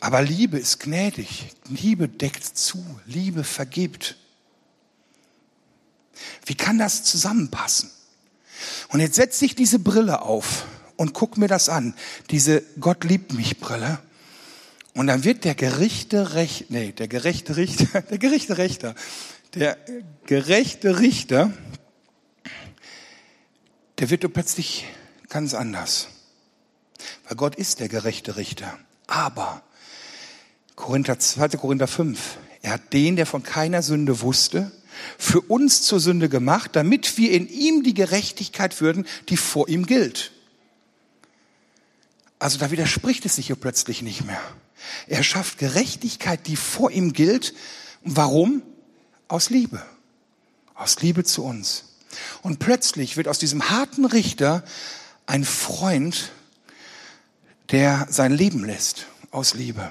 Aber 0.00 0.22
Liebe 0.22 0.58
ist 0.58 0.80
gnädig, 0.80 1.50
Liebe 1.68 2.08
deckt 2.08 2.44
zu, 2.44 2.84
Liebe 3.06 3.42
vergibt. 3.42 4.16
Wie 6.46 6.54
kann 6.54 6.78
das 6.78 7.04
zusammenpassen? 7.04 7.90
Und 8.88 9.00
jetzt 9.00 9.16
setze 9.16 9.44
ich 9.44 9.54
diese 9.54 9.78
Brille 9.78 10.22
auf 10.22 10.66
und 10.96 11.14
guck 11.14 11.36
mir 11.36 11.48
das 11.48 11.68
an, 11.68 11.94
diese 12.30 12.62
Gott 12.80 13.04
liebt 13.04 13.32
mich 13.32 13.58
Brille 13.58 13.98
Und 14.94 15.08
dann 15.08 15.24
wird 15.24 15.44
der 15.44 15.54
gerechte 15.54 16.34
Richter, 16.34 16.66
nee, 16.70 16.92
der 16.92 17.08
gerechte 17.08 17.56
Richter, 17.56 18.02
der 18.10 18.18
gerechte 18.18 18.58
Richter, 18.58 18.94
der 19.54 19.76
gerechte 20.26 21.00
Richter, 21.00 21.52
der 23.98 24.10
wird 24.10 24.32
plötzlich 24.32 24.86
ganz 25.28 25.54
anders. 25.54 26.08
Weil 27.26 27.36
Gott 27.36 27.54
ist 27.54 27.80
der 27.80 27.88
gerechte 27.88 28.36
Richter. 28.36 28.78
Aber 29.06 29.62
Korinther, 30.76 31.18
2. 31.18 31.48
Korinther 31.50 31.88
5, 31.88 32.38
er 32.62 32.72
hat 32.72 32.92
den, 32.92 33.16
der 33.16 33.26
von 33.26 33.42
keiner 33.42 33.82
Sünde 33.82 34.20
wusste, 34.20 34.70
für 35.16 35.40
uns 35.40 35.82
zur 35.82 36.00
Sünde 36.00 36.28
gemacht, 36.28 36.72
damit 36.74 37.18
wir 37.18 37.32
in 37.32 37.48
ihm 37.48 37.82
die 37.82 37.94
Gerechtigkeit 37.94 38.80
würden, 38.80 39.06
die 39.28 39.36
vor 39.36 39.68
ihm 39.68 39.86
gilt. 39.86 40.32
Also 42.38 42.58
da 42.58 42.70
widerspricht 42.70 43.24
es 43.26 43.36
sich 43.36 43.48
hier 43.48 43.56
plötzlich 43.56 44.02
nicht 44.02 44.24
mehr. 44.24 44.40
Er 45.06 45.22
schafft 45.22 45.58
Gerechtigkeit, 45.58 46.46
die 46.46 46.56
vor 46.56 46.90
ihm 46.90 47.12
gilt. 47.12 47.54
Warum? 48.04 48.62
Aus 49.26 49.50
Liebe. 49.50 49.82
Aus 50.74 51.00
Liebe 51.02 51.24
zu 51.24 51.44
uns. 51.44 51.84
Und 52.42 52.58
plötzlich 52.58 53.16
wird 53.16 53.28
aus 53.28 53.38
diesem 53.38 53.70
harten 53.70 54.04
Richter 54.04 54.64
ein 55.26 55.44
Freund, 55.44 56.30
der 57.70 58.06
sein 58.10 58.32
Leben 58.32 58.64
lässt 58.64 59.06
aus 59.30 59.54
Liebe. 59.54 59.90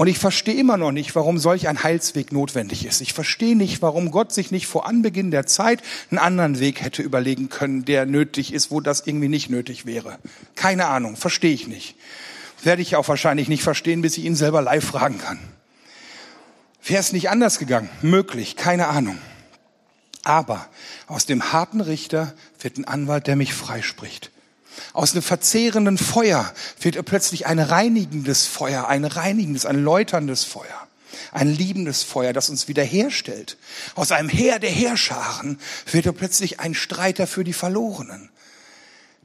Und 0.00 0.06
ich 0.06 0.18
verstehe 0.18 0.54
immer 0.54 0.78
noch 0.78 0.92
nicht, 0.92 1.14
warum 1.14 1.36
solch 1.36 1.68
ein 1.68 1.82
Heilsweg 1.82 2.32
notwendig 2.32 2.86
ist. 2.86 3.02
Ich 3.02 3.12
verstehe 3.12 3.54
nicht, 3.54 3.82
warum 3.82 4.10
Gott 4.10 4.32
sich 4.32 4.50
nicht 4.50 4.66
vor 4.66 4.86
Anbeginn 4.86 5.30
der 5.30 5.44
Zeit 5.44 5.82
einen 6.10 6.18
anderen 6.18 6.58
Weg 6.58 6.80
hätte 6.80 7.02
überlegen 7.02 7.50
können, 7.50 7.84
der 7.84 8.06
nötig 8.06 8.54
ist, 8.54 8.70
wo 8.70 8.80
das 8.80 9.06
irgendwie 9.06 9.28
nicht 9.28 9.50
nötig 9.50 9.84
wäre. 9.84 10.18
Keine 10.54 10.86
Ahnung, 10.86 11.16
verstehe 11.16 11.52
ich 11.52 11.68
nicht. 11.68 11.96
Werde 12.62 12.80
ich 12.80 12.96
auch 12.96 13.08
wahrscheinlich 13.08 13.48
nicht 13.48 13.62
verstehen, 13.62 14.00
bis 14.00 14.16
ich 14.16 14.24
ihn 14.24 14.36
selber 14.36 14.62
live 14.62 14.86
fragen 14.86 15.18
kann. 15.18 15.38
Wäre 16.82 17.00
es 17.00 17.12
nicht 17.12 17.28
anders 17.28 17.58
gegangen? 17.58 17.90
Möglich, 18.00 18.56
keine 18.56 18.88
Ahnung. 18.88 19.18
Aber 20.24 20.68
aus 21.06 21.26
dem 21.26 21.52
harten 21.52 21.80
Richter 21.80 22.34
wird 22.60 22.76
ein 22.76 22.84
Anwalt, 22.84 23.26
der 23.26 23.36
mich 23.36 23.54
freispricht. 23.54 24.30
Aus 24.92 25.12
einem 25.12 25.22
verzehrenden 25.22 25.98
Feuer 25.98 26.52
wird 26.80 27.02
plötzlich 27.04 27.46
ein 27.46 27.58
reinigendes 27.58 28.46
Feuer, 28.46 28.88
ein 28.88 29.04
reinigendes, 29.04 29.66
ein 29.66 29.82
läuterndes 29.82 30.44
Feuer, 30.44 30.88
ein 31.32 31.48
liebendes 31.48 32.02
Feuer, 32.02 32.32
das 32.32 32.50
uns 32.50 32.68
wiederherstellt. 32.68 33.56
Aus 33.94 34.12
einem 34.12 34.28
Heer 34.28 34.58
der 34.58 34.70
Heerscharen 34.70 35.58
wird 35.90 36.14
plötzlich 36.16 36.60
ein 36.60 36.74
Streiter 36.74 37.26
für 37.26 37.44
die 37.44 37.52
Verlorenen. 37.52 38.30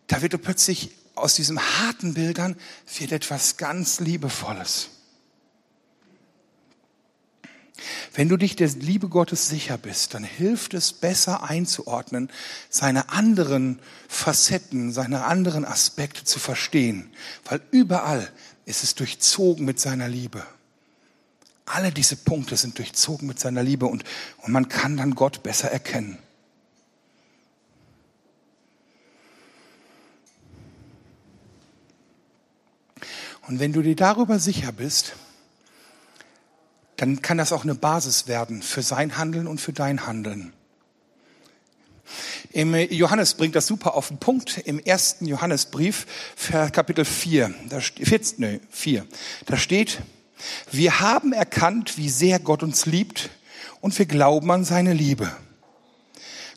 Da 0.08 0.22
wird 0.22 0.42
plötzlich 0.42 0.92
aus 1.16 1.36
diesen 1.36 1.60
harten 1.60 2.14
Bildern 2.14 2.56
wird 2.98 3.12
etwas 3.12 3.58
ganz 3.58 4.00
Liebevolles. 4.00 4.90
Wenn 8.14 8.30
du 8.30 8.38
dich 8.38 8.56
der 8.56 8.70
Liebe 8.70 9.10
Gottes 9.10 9.50
sicher 9.50 9.78
bist, 9.78 10.14
dann 10.14 10.24
hilft 10.24 10.74
es 10.74 10.94
besser 10.94 11.44
einzuordnen, 11.44 12.32
seine 12.70 13.10
anderen 13.10 13.80
Facetten, 14.08 14.94
seine 14.94 15.26
anderen 15.26 15.66
Aspekte 15.66 16.24
zu 16.24 16.40
verstehen, 16.40 17.12
weil 17.44 17.62
überall 17.72 18.32
ist 18.66 18.84
es 18.84 18.96
durchzogen 18.96 19.66
mit 19.66 19.80
seiner 19.80 20.08
Liebe. 20.08 20.46
Alle 21.66 21.92
diese 21.92 22.16
Punkte 22.16 22.56
sind 22.58 22.78
durchzogen 22.78 23.28
mit 23.28 23.40
seiner 23.40 23.64
Liebe 23.64 23.88
und, 23.88 24.04
und 24.38 24.54
man 24.54 24.70
kann 24.70 24.98
dann 24.98 25.16
Gott 25.16 25.44
besser 25.44 25.72
erkennen. 25.72 26.18
Und 33.48 33.60
wenn 33.60 33.74
du 33.74 33.82
dir 33.82 33.96
darüber 33.96 34.40
sicher 34.40 34.72
bist, 34.72 35.14
dann 36.98 37.22
kann 37.22 37.38
das 37.38 37.52
auch 37.52 37.64
eine 37.64 37.76
Basis 37.76 38.28
werden 38.28 38.62
für 38.62 38.82
sein 38.82 39.18
Handeln 39.18 39.48
und 39.48 39.60
für 39.60 39.74
dein 39.74 40.08
Handeln. 40.08 40.54
Im 42.52 42.76
Johannes 42.76 43.34
bringt 43.34 43.56
das 43.56 43.68
super 43.68 43.96
auf 43.96 44.10
den 44.10 44.18
Punkt. 44.18 44.60
Im 44.60 44.80
ersten 44.80 45.26
Johannesbrief, 45.26 46.06
Kapitel 46.72 47.04
4, 47.04 47.54
da, 47.70 47.80
14, 47.80 48.36
nee, 48.38 48.60
4, 48.70 49.06
da 49.48 49.58
steht, 49.58 50.02
wir 50.72 51.00
haben 51.00 51.34
erkannt, 51.34 51.98
wie 51.98 52.10
sehr 52.10 52.40
Gott 52.40 52.64
uns 52.64 52.86
liebt 52.86 53.30
und 53.82 53.98
wir 53.98 54.06
glauben 54.06 54.52
an 54.52 54.64
seine 54.64 54.94
Liebe. 54.94 55.32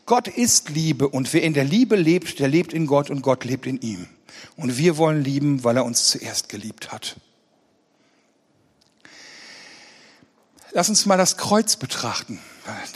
Gott 0.07 0.29
ist 0.29 0.71
Liebe 0.71 1.09
und 1.09 1.33
wer 1.33 1.43
in 1.43 1.53
der 1.53 1.65
Liebe 1.65 1.97
lebt, 1.97 2.39
der 2.39 2.49
lebt 2.49 2.73
in 2.73 2.87
Gott 2.87 3.11
und 3.11 3.23
Gott 3.23 3.45
lebt 3.45 3.67
in 3.67 3.81
ihm. 3.81 4.07
Und 4.57 4.79
wir 4.79 4.97
wollen 4.97 5.23
lieben, 5.23 5.65
weil 5.65 5.77
er 5.77 5.85
uns 5.85 6.09
zuerst 6.09 6.49
geliebt 6.49 6.93
hat. 6.93 7.17
Lass 10.73 10.89
uns 10.89 11.07
mal 11.07 11.17
das 11.17 11.37
Kreuz 11.37 11.77
betrachten. 11.77 12.41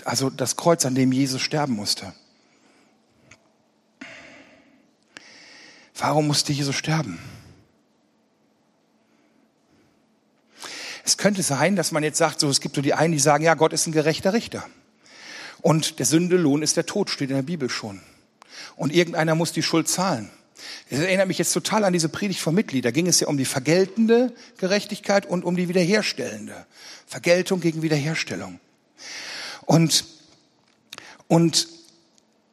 Also 0.04 0.30
das 0.30 0.56
Kreuz, 0.56 0.84
an 0.84 0.94
dem 0.94 1.12
Jesus 1.12 1.40
sterben 1.40 1.74
musste. 1.74 2.12
Warum 5.94 6.26
musste 6.26 6.52
Jesus 6.52 6.76
sterben? 6.76 7.18
Es 11.04 11.16
könnte 11.16 11.42
sein, 11.42 11.76
dass 11.76 11.92
man 11.92 12.02
jetzt 12.02 12.18
sagt, 12.18 12.40
so, 12.40 12.48
es 12.48 12.60
gibt 12.60 12.76
so 12.76 12.82
die 12.82 12.94
einen, 12.94 13.12
die 13.12 13.18
sagen, 13.18 13.44
ja, 13.44 13.54
Gott 13.54 13.72
ist 13.72 13.86
ein 13.86 13.92
gerechter 13.92 14.32
Richter. 14.32 14.64
Und 15.60 15.98
der 15.98 16.06
Sündelohn 16.06 16.62
ist 16.62 16.76
der 16.76 16.86
Tod, 16.86 17.10
steht 17.10 17.30
in 17.30 17.36
der 17.36 17.42
Bibel 17.42 17.70
schon. 17.70 18.00
Und 18.76 18.92
irgendeiner 18.92 19.34
muss 19.34 19.52
die 19.52 19.62
Schuld 19.62 19.88
zahlen. 19.88 20.30
Das 20.90 21.00
erinnert 21.00 21.28
mich 21.28 21.38
jetzt 21.38 21.52
total 21.52 21.84
an 21.84 21.92
diese 21.92 22.08
Predigt 22.08 22.40
vom 22.40 22.54
Mitglied. 22.54 22.84
Da 22.84 22.90
ging 22.90 23.06
es 23.06 23.20
ja 23.20 23.28
um 23.28 23.36
die 23.36 23.44
vergeltende 23.44 24.34
Gerechtigkeit 24.58 25.26
und 25.26 25.44
um 25.44 25.56
die 25.56 25.68
wiederherstellende. 25.68 26.66
Vergeltung 27.06 27.60
gegen 27.60 27.82
Wiederherstellung. 27.82 28.60
Und, 29.66 30.04
und 31.28 31.68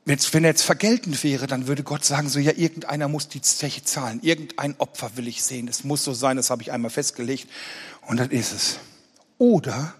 jetzt, 0.05 0.33
wenn 0.33 0.43
er 0.43 0.51
jetzt 0.51 0.63
vergeltend 0.63 1.23
wäre, 1.23 1.47
dann 1.47 1.67
würde 1.67 1.83
Gott 1.83 2.03
sagen, 2.05 2.29
so 2.29 2.39
ja, 2.39 2.53
irgendeiner 2.55 3.07
muss 3.07 3.29
die 3.29 3.41
Zeche 3.41 3.83
zahlen. 3.83 4.19
Irgendein 4.21 4.75
Opfer 4.79 5.11
will 5.15 5.27
ich 5.27 5.43
sehen. 5.43 5.67
Es 5.67 5.83
muss 5.83 6.03
so 6.03 6.13
sein, 6.13 6.37
das 6.37 6.49
habe 6.49 6.61
ich 6.61 6.71
einmal 6.71 6.91
festgelegt. 6.91 7.47
Und 8.07 8.17
das 8.17 8.29
ist 8.29 8.51
es. 8.51 8.79
Oder 9.37 9.93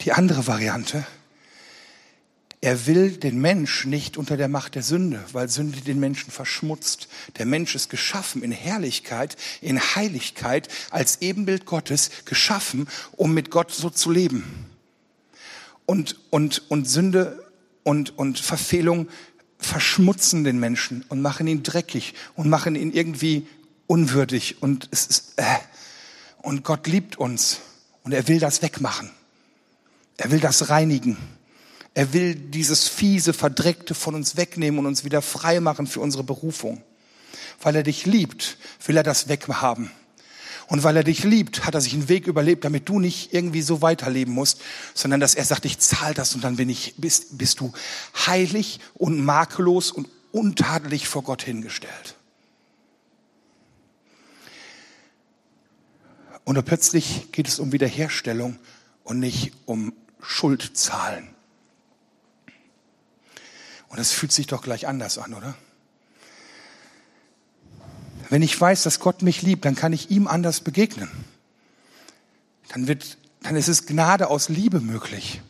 die 0.00 0.12
andere 0.12 0.46
Variante, 0.46 1.06
er 2.62 2.86
will 2.86 3.16
den 3.16 3.40
Mensch 3.40 3.86
nicht 3.86 4.18
unter 4.18 4.36
der 4.36 4.48
Macht 4.48 4.74
der 4.74 4.82
Sünde, 4.82 5.24
weil 5.32 5.48
Sünde 5.48 5.80
den 5.80 5.98
Menschen 5.98 6.30
verschmutzt. 6.30 7.08
Der 7.38 7.46
Mensch 7.46 7.74
ist 7.74 7.88
geschaffen 7.88 8.42
in 8.42 8.52
Herrlichkeit, 8.52 9.36
in 9.62 9.80
Heiligkeit, 9.80 10.68
als 10.90 11.22
Ebenbild 11.22 11.64
Gottes, 11.64 12.10
geschaffen, 12.26 12.86
um 13.12 13.32
mit 13.32 13.50
Gott 13.50 13.72
so 13.72 13.88
zu 13.88 14.10
leben. 14.10 14.66
Und, 15.86 16.20
und, 16.28 16.70
und 16.70 16.86
Sünde 16.86 17.42
und, 17.82 18.18
und 18.18 18.38
Verfehlung 18.38 19.08
verschmutzen 19.58 20.44
den 20.44 20.60
Menschen 20.60 21.04
und 21.08 21.22
machen 21.22 21.46
ihn 21.46 21.62
dreckig 21.62 22.14
und 22.34 22.50
machen 22.50 22.76
ihn 22.76 22.92
irgendwie 22.92 23.46
unwürdig. 23.86 24.62
Und 24.62 24.86
es 24.90 25.06
ist, 25.06 25.32
äh, 25.36 25.44
und 26.42 26.62
Gott 26.62 26.86
liebt 26.86 27.18
uns 27.18 27.60
und 28.02 28.12
er 28.12 28.28
will 28.28 28.38
das 28.38 28.60
wegmachen. 28.60 29.10
Er 30.18 30.30
will 30.30 30.40
das 30.40 30.68
reinigen. 30.68 31.16
Er 31.94 32.12
will 32.12 32.34
dieses 32.34 32.88
fiese, 32.88 33.32
verdreckte 33.32 33.94
von 33.94 34.14
uns 34.14 34.36
wegnehmen 34.36 34.78
und 34.78 34.86
uns 34.86 35.04
wieder 35.04 35.22
frei 35.22 35.60
machen 35.60 35.86
für 35.86 36.00
unsere 36.00 36.22
Berufung. 36.22 36.82
Weil 37.60 37.76
er 37.76 37.82
dich 37.82 38.06
liebt, 38.06 38.58
will 38.86 38.96
er 38.96 39.02
das 39.02 39.28
weghaben. 39.28 39.90
Und 40.68 40.84
weil 40.84 40.96
er 40.96 41.02
dich 41.02 41.24
liebt, 41.24 41.66
hat 41.66 41.74
er 41.74 41.80
sich 41.80 41.94
einen 41.94 42.08
Weg 42.08 42.28
überlebt, 42.28 42.64
damit 42.64 42.88
du 42.88 43.00
nicht 43.00 43.34
irgendwie 43.34 43.60
so 43.60 43.82
weiterleben 43.82 44.32
musst, 44.32 44.60
sondern 44.94 45.18
dass 45.18 45.34
er 45.34 45.44
sagt, 45.44 45.64
ich 45.64 45.80
zahle 45.80 46.14
das 46.14 46.36
und 46.36 46.44
dann 46.44 46.56
bin 46.56 46.68
ich, 46.68 46.94
bist, 46.96 47.36
bist 47.38 47.58
du 47.58 47.72
heilig 48.14 48.78
und 48.94 49.24
makellos 49.24 49.90
und 49.90 50.08
untadelig 50.30 51.08
vor 51.08 51.24
Gott 51.24 51.42
hingestellt. 51.42 52.14
Und 56.44 56.64
plötzlich 56.64 57.32
geht 57.32 57.48
es 57.48 57.58
um 57.58 57.72
Wiederherstellung 57.72 58.56
und 59.02 59.18
nicht 59.18 59.52
um 59.66 59.92
Schuldzahlen. 60.22 61.29
Und 63.90 63.98
es 63.98 64.12
fühlt 64.12 64.32
sich 64.32 64.46
doch 64.46 64.62
gleich 64.62 64.86
anders 64.86 65.18
an, 65.18 65.34
oder? 65.34 65.54
Wenn 68.30 68.42
ich 68.42 68.58
weiß, 68.58 68.84
dass 68.84 69.00
Gott 69.00 69.22
mich 69.22 69.42
liebt, 69.42 69.64
dann 69.64 69.74
kann 69.74 69.92
ich 69.92 70.10
ihm 70.10 70.28
anders 70.28 70.60
begegnen. 70.60 71.10
Dann 72.68 72.86
wird, 72.86 73.18
dann 73.42 73.56
ist 73.56 73.68
es 73.68 73.86
Gnade 73.86 74.28
aus 74.28 74.48
Liebe 74.48 74.80
möglich. 74.80 75.42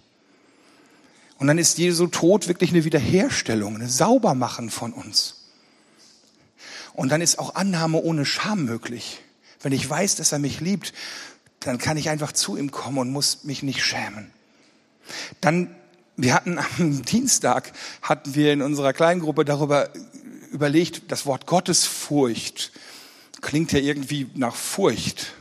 Und 1.37 1.47
dann 1.47 1.59
ist 1.59 1.77
Jesu 1.79 2.07
Tod 2.07 2.49
wirklich 2.49 2.71
eine 2.71 2.85
Wiederherstellung, 2.85 3.75
eine 3.75 3.89
Saubermachen 3.89 4.71
von 4.71 4.95
uns. 4.95 5.37
Und 6.95 7.11
dann 7.11 7.21
ist 7.21 7.39
auch 7.39 7.55
Annahme 7.55 7.99
ohne 7.99 8.25
Scham 8.25 8.65
möglich. 8.65 9.21
Wenn 9.61 9.73
ich 9.73 9.89
weiß, 9.89 10.17
dass 10.17 10.33
er 10.33 10.39
mich 10.39 10.61
liebt, 10.61 10.95
dann 11.61 11.77
kann 11.77 11.99
ich 11.99 12.09
einfach 12.09 12.33
zu 12.33 12.57
ihm 12.57 12.71
kommen 12.71 12.99
und 12.99 13.11
muss 13.11 13.45
mich 13.45 13.63
nicht 13.63 13.85
schämen. 13.85 14.31
Dann 15.43 15.75
wir 16.23 16.35
hatten 16.35 16.59
am 16.59 17.03
Dienstag, 17.05 17.73
hatten 18.03 18.35
wir 18.35 18.53
in 18.53 18.63
unserer 18.63 18.93
Kleingruppe 18.93 19.45
darüber 19.45 19.91
überlegt, 20.53 21.11
das 21.11 21.27
Wort 21.27 21.47
Gottesfurcht. 21.47 22.73
klingt 23.41 23.73
ja 23.73 23.79
irgendwie 23.79 24.29
nach 24.35 24.55
Furcht. 24.55 25.33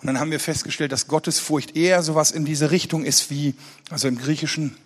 Und 0.00 0.06
dann 0.06 0.20
haben 0.20 0.30
wir 0.30 0.40
festgestellt, 0.40 0.92
dass 0.92 1.08
Gottesfurcht 1.08 1.76
eher 1.76 2.02
sowas 2.02 2.30
in 2.30 2.44
diese 2.44 2.70
Richtung 2.70 3.04
ist 3.04 3.30
wie, 3.30 3.54
also 3.90 4.06
im 4.08 4.18
Griechischen 4.18 4.76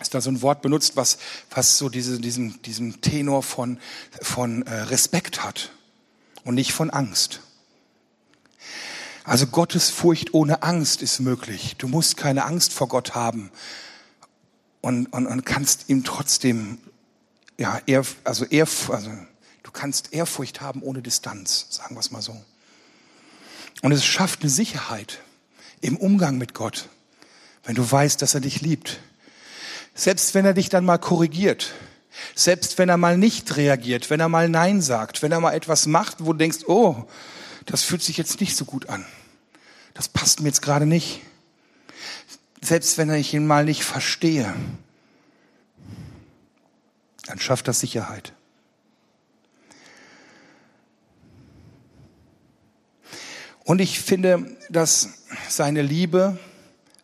ist 0.00 0.14
da 0.14 0.20
so 0.22 0.30
ein 0.30 0.40
Wort 0.40 0.62
benutzt, 0.62 0.96
was, 0.96 1.18
was 1.50 1.76
so 1.76 1.90
diese, 1.90 2.18
diesen, 2.20 2.60
diesen 2.62 3.02
Tenor 3.02 3.42
von, 3.42 3.78
von 4.22 4.62
äh, 4.62 4.74
Respekt 4.74 5.44
hat 5.44 5.72
und 6.42 6.54
nicht 6.54 6.72
von 6.72 6.88
Angst. 6.88 7.40
Also 9.24 9.46
Gottesfurcht 9.46 10.32
ohne 10.32 10.62
Angst 10.62 11.02
ist 11.02 11.20
möglich. 11.20 11.76
Du 11.76 11.86
musst 11.86 12.16
keine 12.16 12.46
Angst 12.46 12.72
vor 12.72 12.88
Gott 12.88 13.14
haben 13.14 13.52
und, 14.80 15.06
und, 15.06 15.26
und 15.26 15.44
kannst 15.44 15.88
ihm 15.88 16.04
trotzdem, 16.04 16.78
ja, 17.58 17.80
eher, 17.86 18.04
also, 18.24 18.44
eher, 18.44 18.66
also 18.88 19.10
du 19.62 19.70
kannst 19.72 20.12
Ehrfurcht 20.12 20.60
haben 20.60 20.82
ohne 20.82 21.02
Distanz, 21.02 21.66
sagen 21.70 21.94
wir 21.94 22.00
es 22.00 22.10
mal 22.10 22.22
so. 22.22 22.36
Und 23.82 23.92
es 23.92 24.04
schafft 24.04 24.40
eine 24.40 24.50
Sicherheit 24.50 25.20
im 25.80 25.96
Umgang 25.96 26.38
mit 26.38 26.54
Gott, 26.54 26.88
wenn 27.64 27.74
du 27.74 27.90
weißt, 27.90 28.20
dass 28.20 28.34
er 28.34 28.40
dich 28.40 28.60
liebt. 28.60 29.00
Selbst 29.94 30.34
wenn 30.34 30.44
er 30.44 30.54
dich 30.54 30.68
dann 30.68 30.84
mal 30.84 30.98
korrigiert, 30.98 31.72
selbst 32.34 32.78
wenn 32.78 32.88
er 32.88 32.96
mal 32.96 33.16
nicht 33.16 33.56
reagiert, 33.56 34.10
wenn 34.10 34.20
er 34.20 34.28
mal 34.28 34.48
Nein 34.48 34.80
sagt, 34.82 35.22
wenn 35.22 35.32
er 35.32 35.40
mal 35.40 35.52
etwas 35.52 35.86
macht, 35.86 36.24
wo 36.24 36.32
du 36.32 36.38
denkst, 36.38 36.64
oh, 36.66 37.06
das 37.66 37.82
fühlt 37.82 38.02
sich 38.02 38.16
jetzt 38.16 38.40
nicht 38.40 38.56
so 38.56 38.64
gut 38.64 38.88
an. 38.88 39.04
Das 39.94 40.08
passt 40.08 40.40
mir 40.40 40.48
jetzt 40.48 40.62
gerade 40.62 40.86
nicht. 40.86 41.22
Selbst 42.62 42.98
wenn 42.98 43.12
ich 43.12 43.32
ihn 43.32 43.46
mal 43.46 43.64
nicht 43.64 43.84
verstehe, 43.84 44.54
dann 47.26 47.38
schafft 47.38 47.68
das 47.68 47.80
Sicherheit. 47.80 48.32
Und 53.64 53.80
ich 53.80 54.00
finde, 54.00 54.56
dass 54.68 55.10
seine 55.48 55.82
Liebe, 55.82 56.38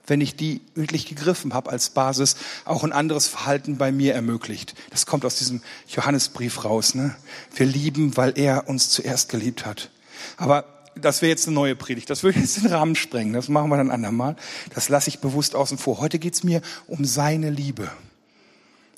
wenn 0.06 0.20
ich 0.20 0.34
die 0.34 0.62
wirklich 0.74 1.06
gegriffen 1.06 1.54
habe 1.54 1.70
als 1.70 1.90
Basis, 1.90 2.36
auch 2.64 2.82
ein 2.82 2.92
anderes 2.92 3.28
Verhalten 3.28 3.78
bei 3.78 3.92
mir 3.92 4.14
ermöglicht. 4.14 4.74
Das 4.90 5.06
kommt 5.06 5.24
aus 5.24 5.36
diesem 5.36 5.62
Johannesbrief 5.88 6.64
raus. 6.64 6.94
Ne? 6.94 7.14
Wir 7.54 7.66
lieben, 7.66 8.16
weil 8.16 8.36
er 8.36 8.68
uns 8.68 8.90
zuerst 8.90 9.28
geliebt 9.28 9.64
hat. 9.64 9.90
Aber 10.36 10.75
das 11.00 11.22
wäre 11.22 11.30
jetzt 11.30 11.46
eine 11.46 11.54
neue 11.54 11.76
Predigt. 11.76 12.10
Das 12.10 12.22
würde 12.22 12.38
jetzt 12.40 12.62
den 12.62 12.72
Rahmen 12.72 12.96
sprengen. 12.96 13.32
Das 13.32 13.48
machen 13.48 13.68
wir 13.70 13.76
dann 13.76 13.90
andermal. 13.90 14.36
Das 14.74 14.88
lasse 14.88 15.08
ich 15.08 15.20
bewusst 15.20 15.54
außen 15.54 15.78
vor. 15.78 15.98
Heute 16.00 16.18
geht's 16.18 16.42
mir 16.42 16.62
um 16.86 17.04
seine 17.04 17.50
Liebe. 17.50 17.90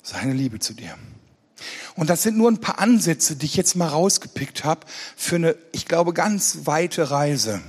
Seine 0.01 0.33
Liebe 0.33 0.59
zu 0.59 0.73
dir. 0.73 0.95
Und 1.95 2.09
das 2.09 2.23
sind 2.23 2.37
nur 2.37 2.49
ein 2.49 2.61
paar 2.61 2.79
Ansätze, 2.79 3.35
die 3.35 3.45
ich 3.45 3.55
jetzt 3.55 3.75
mal 3.75 3.87
rausgepickt 3.87 4.63
habe 4.63 4.87
für 5.17 5.35
eine, 5.35 5.55
ich 5.73 5.85
glaube, 5.85 6.13
ganz 6.13 6.59
weite 6.63 7.11
Reise. 7.11 7.61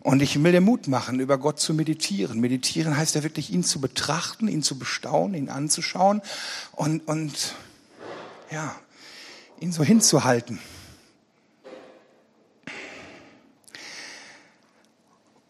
Und 0.00 0.20
ich 0.20 0.42
will 0.42 0.50
dir 0.50 0.60
Mut 0.60 0.88
machen, 0.88 1.20
über 1.20 1.38
Gott 1.38 1.60
zu 1.60 1.74
meditieren. 1.74 2.40
Meditieren 2.40 2.96
heißt 2.96 3.14
ja 3.14 3.22
wirklich, 3.22 3.52
ihn 3.52 3.62
zu 3.62 3.80
betrachten, 3.80 4.48
ihn 4.48 4.64
zu 4.64 4.76
bestaunen, 4.76 5.36
ihn 5.36 5.48
anzuschauen 5.48 6.22
und, 6.72 7.06
und 7.06 7.54
ja, 8.50 8.74
ihn 9.60 9.70
so 9.70 9.84
hinzuhalten. 9.84 10.58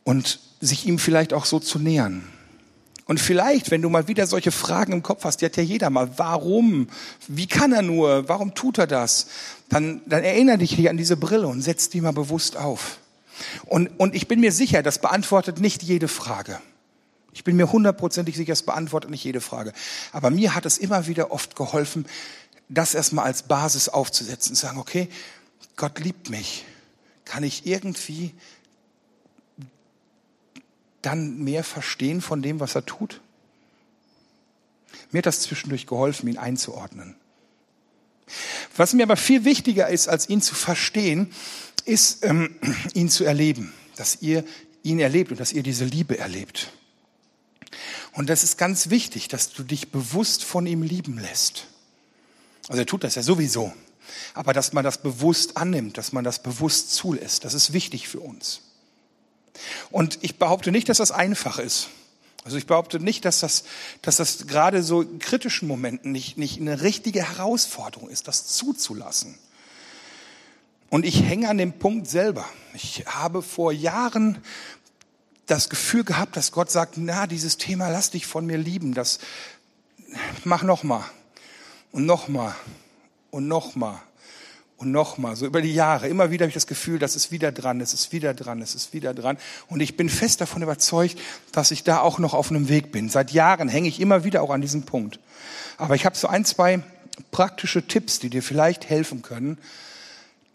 Und 0.04 0.40
sich 0.60 0.86
ihm 0.86 0.98
vielleicht 0.98 1.32
auch 1.32 1.44
so 1.44 1.58
zu 1.58 1.78
nähern. 1.78 2.24
Und 3.06 3.18
vielleicht, 3.18 3.70
wenn 3.70 3.82
du 3.82 3.90
mal 3.90 4.06
wieder 4.08 4.26
solche 4.26 4.52
Fragen 4.52 4.92
im 4.92 5.02
Kopf 5.02 5.24
hast, 5.24 5.40
die 5.40 5.44
hat 5.44 5.56
ja 5.56 5.62
jeder 5.62 5.90
mal, 5.90 6.18
warum, 6.18 6.88
wie 7.26 7.46
kann 7.46 7.72
er 7.72 7.82
nur, 7.82 8.28
warum 8.28 8.54
tut 8.54 8.78
er 8.78 8.86
das, 8.86 9.26
dann, 9.68 10.00
dann 10.06 10.22
erinnere 10.22 10.58
dich 10.58 10.88
an 10.88 10.96
diese 10.96 11.16
Brille 11.16 11.48
und 11.48 11.62
setz 11.62 11.88
die 11.88 12.00
mal 12.00 12.12
bewusst 12.12 12.56
auf. 12.56 12.98
Und, 13.66 13.88
und 13.98 14.14
ich 14.14 14.28
bin 14.28 14.40
mir 14.40 14.52
sicher, 14.52 14.82
das 14.82 15.00
beantwortet 15.00 15.60
nicht 15.60 15.82
jede 15.82 16.08
Frage. 16.08 16.60
Ich 17.32 17.44
bin 17.44 17.56
mir 17.56 17.72
hundertprozentig 17.72 18.36
sicher, 18.36 18.52
es 18.52 18.62
beantwortet 18.62 19.10
nicht 19.10 19.24
jede 19.24 19.40
Frage. 19.40 19.72
Aber 20.12 20.30
mir 20.30 20.54
hat 20.54 20.66
es 20.66 20.78
immer 20.78 21.06
wieder 21.06 21.32
oft 21.32 21.56
geholfen, 21.56 22.06
das 22.68 22.94
erstmal 22.94 23.24
als 23.24 23.42
Basis 23.42 23.88
aufzusetzen, 23.88 24.54
zu 24.54 24.62
sagen, 24.62 24.78
okay, 24.78 25.08
Gott 25.76 25.98
liebt 25.98 26.30
mich. 26.30 26.64
Kann 27.24 27.42
ich 27.42 27.66
irgendwie 27.66 28.34
dann 31.02 31.38
mehr 31.38 31.64
verstehen 31.64 32.20
von 32.20 32.42
dem, 32.42 32.60
was 32.60 32.74
er 32.74 32.86
tut? 32.86 33.20
Mir 35.10 35.18
hat 35.18 35.26
das 35.26 35.40
zwischendurch 35.40 35.86
geholfen, 35.86 36.28
ihn 36.28 36.38
einzuordnen. 36.38 37.16
Was 38.76 38.94
mir 38.94 39.02
aber 39.02 39.16
viel 39.16 39.44
wichtiger 39.44 39.88
ist, 39.88 40.08
als 40.08 40.28
ihn 40.28 40.40
zu 40.40 40.54
verstehen, 40.54 41.32
ist, 41.84 42.24
ähm, 42.24 42.56
ihn 42.94 43.08
zu 43.08 43.24
erleben. 43.24 43.72
Dass 43.96 44.22
ihr 44.22 44.44
ihn 44.82 44.98
erlebt 44.98 45.30
und 45.30 45.40
dass 45.40 45.52
ihr 45.52 45.62
diese 45.62 45.84
Liebe 45.84 46.18
erlebt. 46.18 46.72
Und 48.12 48.28
das 48.30 48.42
ist 48.42 48.58
ganz 48.58 48.90
wichtig, 48.90 49.28
dass 49.28 49.52
du 49.52 49.62
dich 49.62 49.90
bewusst 49.90 50.44
von 50.44 50.66
ihm 50.66 50.82
lieben 50.82 51.18
lässt. 51.18 51.66
Also 52.68 52.82
er 52.82 52.86
tut 52.86 53.04
das 53.04 53.14
ja 53.14 53.22
sowieso. 53.22 53.72
Aber 54.34 54.52
dass 54.52 54.72
man 54.72 54.84
das 54.84 55.02
bewusst 55.02 55.56
annimmt, 55.56 55.98
dass 55.98 56.12
man 56.12 56.24
das 56.24 56.42
bewusst 56.42 56.92
zulässt, 56.92 57.44
das 57.44 57.54
ist 57.54 57.72
wichtig 57.72 58.08
für 58.08 58.20
uns. 58.20 58.62
Und 59.90 60.18
ich 60.22 60.38
behaupte 60.38 60.72
nicht, 60.72 60.88
dass 60.88 60.98
das 60.98 61.12
einfach 61.12 61.58
ist. 61.58 61.88
Also 62.44 62.56
ich 62.56 62.66
behaupte 62.66 62.98
nicht, 62.98 63.24
dass 63.24 63.40
das, 63.40 63.64
dass 64.02 64.16
das 64.16 64.46
gerade 64.46 64.82
so 64.82 65.02
in 65.02 65.18
kritischen 65.20 65.68
Momenten 65.68 66.10
nicht, 66.10 66.38
nicht 66.38 66.60
eine 66.60 66.82
richtige 66.82 67.22
Herausforderung 67.22 68.08
ist, 68.08 68.26
das 68.26 68.46
zuzulassen. 68.46 69.38
Und 70.90 71.06
ich 71.06 71.22
hänge 71.22 71.48
an 71.48 71.58
dem 71.58 71.72
Punkt 71.72 72.08
selber. 72.08 72.44
Ich 72.74 73.04
habe 73.06 73.42
vor 73.42 73.72
Jahren 73.72 74.38
das 75.46 75.68
Gefühl 75.68 76.04
gehabt, 76.04 76.36
dass 76.36 76.52
Gott 76.52 76.70
sagt, 76.70 76.94
na, 76.96 77.26
dieses 77.26 77.58
Thema 77.58 77.88
lass 77.88 78.10
dich 78.10 78.26
von 78.26 78.44
mir 78.44 78.58
lieben, 78.58 78.94
das 78.94 79.18
mach 80.44 80.62
noch 80.62 80.82
mal 80.82 81.04
und 81.92 82.06
noch 82.06 82.28
mal 82.28 82.54
und 83.30 83.48
noch 83.48 83.74
mal 83.74 84.02
und 84.82 84.90
nochmal, 84.90 85.36
so 85.36 85.46
über 85.46 85.62
die 85.62 85.72
Jahre, 85.72 86.08
immer 86.08 86.30
wieder 86.30 86.44
habe 86.44 86.48
ich 86.48 86.54
das 86.54 86.66
Gefühl, 86.66 86.98
das 86.98 87.14
ist 87.14 87.30
wieder 87.30 87.52
dran, 87.52 87.80
es 87.80 87.94
ist 87.94 88.12
wieder 88.12 88.34
dran, 88.34 88.60
es 88.60 88.74
ist 88.74 88.92
wieder 88.92 89.14
dran. 89.14 89.38
Und 89.68 89.80
ich 89.80 89.96
bin 89.96 90.08
fest 90.08 90.40
davon 90.40 90.60
überzeugt, 90.60 91.18
dass 91.52 91.70
ich 91.70 91.84
da 91.84 92.00
auch 92.00 92.18
noch 92.18 92.34
auf 92.34 92.50
einem 92.50 92.68
Weg 92.68 92.90
bin. 92.90 93.08
Seit 93.08 93.30
Jahren 93.30 93.68
hänge 93.68 93.88
ich 93.88 94.00
immer 94.00 94.24
wieder 94.24 94.42
auch 94.42 94.50
an 94.50 94.60
diesem 94.60 94.82
Punkt. 94.82 95.20
Aber 95.78 95.94
ich 95.94 96.04
habe 96.04 96.16
so 96.16 96.26
ein, 96.26 96.44
zwei 96.44 96.82
praktische 97.30 97.86
Tipps, 97.86 98.18
die 98.18 98.28
dir 98.28 98.42
vielleicht 98.42 98.90
helfen 98.90 99.22
können, 99.22 99.58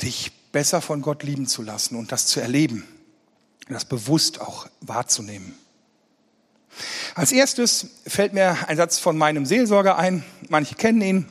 dich 0.01 0.33
besser 0.51 0.81
von 0.81 1.01
Gott 1.01 1.23
lieben 1.23 1.47
zu 1.47 1.61
lassen 1.61 1.95
und 1.95 2.11
das 2.11 2.27
zu 2.27 2.41
erleben, 2.41 2.83
das 3.69 3.85
bewusst 3.85 4.41
auch 4.41 4.67
wahrzunehmen. 4.81 5.57
Als 7.15 7.31
erstes 7.31 7.87
fällt 8.05 8.33
mir 8.33 8.57
ein 8.67 8.75
Satz 8.75 8.99
von 8.99 9.17
meinem 9.17 9.45
Seelsorger 9.45 9.97
ein. 9.97 10.23
Manche 10.49 10.75
kennen 10.75 11.01
ihn. 11.01 11.25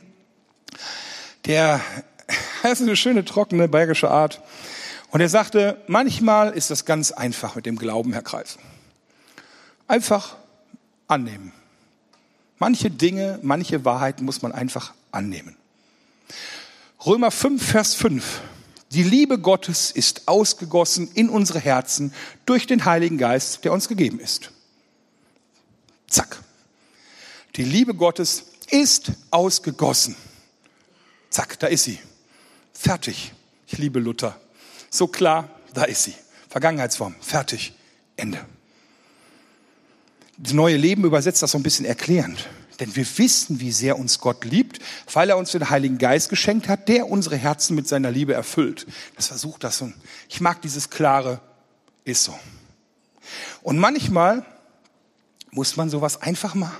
Der 1.45 1.79
Das 2.63 2.81
ist 2.81 2.87
eine 2.87 2.95
schöne, 2.95 3.23
trockene 3.23 3.67
bayerische 3.67 4.09
Art. 4.09 4.41
Und 5.11 5.21
er 5.21 5.29
sagte, 5.29 5.81
manchmal 5.87 6.51
ist 6.51 6.69
das 6.69 6.85
ganz 6.85 7.11
einfach 7.11 7.55
mit 7.55 7.65
dem 7.65 7.77
Glauben, 7.77 8.11
Herr 8.13 8.23
Kreis. 8.23 8.57
Einfach 9.87 10.35
annehmen. 11.07 11.53
Manche 12.59 12.91
Dinge, 12.91 13.39
manche 13.41 13.85
Wahrheiten 13.85 14.25
muss 14.25 14.41
man 14.41 14.51
einfach 14.51 14.93
annehmen. 15.11 15.55
Römer 17.05 17.31
5, 17.31 17.65
Vers 17.65 17.93
5. 17.93 18.41
Die 18.91 19.03
Liebe 19.03 19.37
Gottes 19.37 19.91
ist 19.91 20.27
ausgegossen 20.27 21.09
in 21.13 21.29
unsere 21.29 21.59
Herzen 21.59 22.13
durch 22.45 22.67
den 22.67 22.85
Heiligen 22.85 23.17
Geist, 23.17 23.63
der 23.63 23.73
uns 23.73 23.87
gegeben 23.87 24.19
ist. 24.19 24.51
Zack. 26.07 26.41
Die 27.55 27.63
Liebe 27.63 27.93
Gottes 27.93 28.45
ist 28.69 29.11
ausgegossen. 29.29 30.15
Zack, 31.29 31.59
da 31.59 31.67
ist 31.67 31.83
sie. 31.83 31.99
Fertig. 32.77 33.33
Ich 33.65 33.79
liebe 33.79 33.99
Luther. 33.99 34.39
So 34.91 35.07
klar, 35.07 35.49
da 35.73 35.83
ist 35.83 36.03
sie. 36.03 36.13
Vergangenheitsform. 36.47 37.15
Fertig. 37.19 37.73
Ende. 38.15 38.39
Das 40.37 40.53
neue 40.53 40.77
Leben 40.77 41.03
übersetzt 41.03 41.41
das 41.41 41.51
so 41.51 41.57
ein 41.57 41.63
bisschen 41.63 41.85
erklärend. 41.85 42.47
Denn 42.79 42.95
wir 42.95 43.05
wissen, 43.17 43.59
wie 43.59 43.71
sehr 43.71 43.97
uns 43.97 44.19
Gott 44.19 44.45
liebt, 44.45 44.79
weil 45.11 45.31
er 45.31 45.37
uns 45.37 45.51
den 45.51 45.71
Heiligen 45.71 45.97
Geist 45.97 46.29
geschenkt 46.29 46.67
hat, 46.67 46.87
der 46.87 47.09
unsere 47.09 47.35
Herzen 47.35 47.75
mit 47.75 47.87
seiner 47.87 48.11
Liebe 48.11 48.35
erfüllt. 48.35 48.85
Das 49.15 49.27
versucht 49.27 49.63
das 49.63 49.79
so. 49.79 49.91
Ich 50.29 50.39
mag 50.39 50.61
dieses 50.61 50.91
klare, 50.91 51.41
ist 52.05 52.23
so. 52.23 52.39
Und 53.63 53.79
manchmal 53.79 54.45
muss 55.49 55.75
man 55.77 55.89
sowas 55.89 56.21
einfach 56.21 56.53
mal 56.53 56.71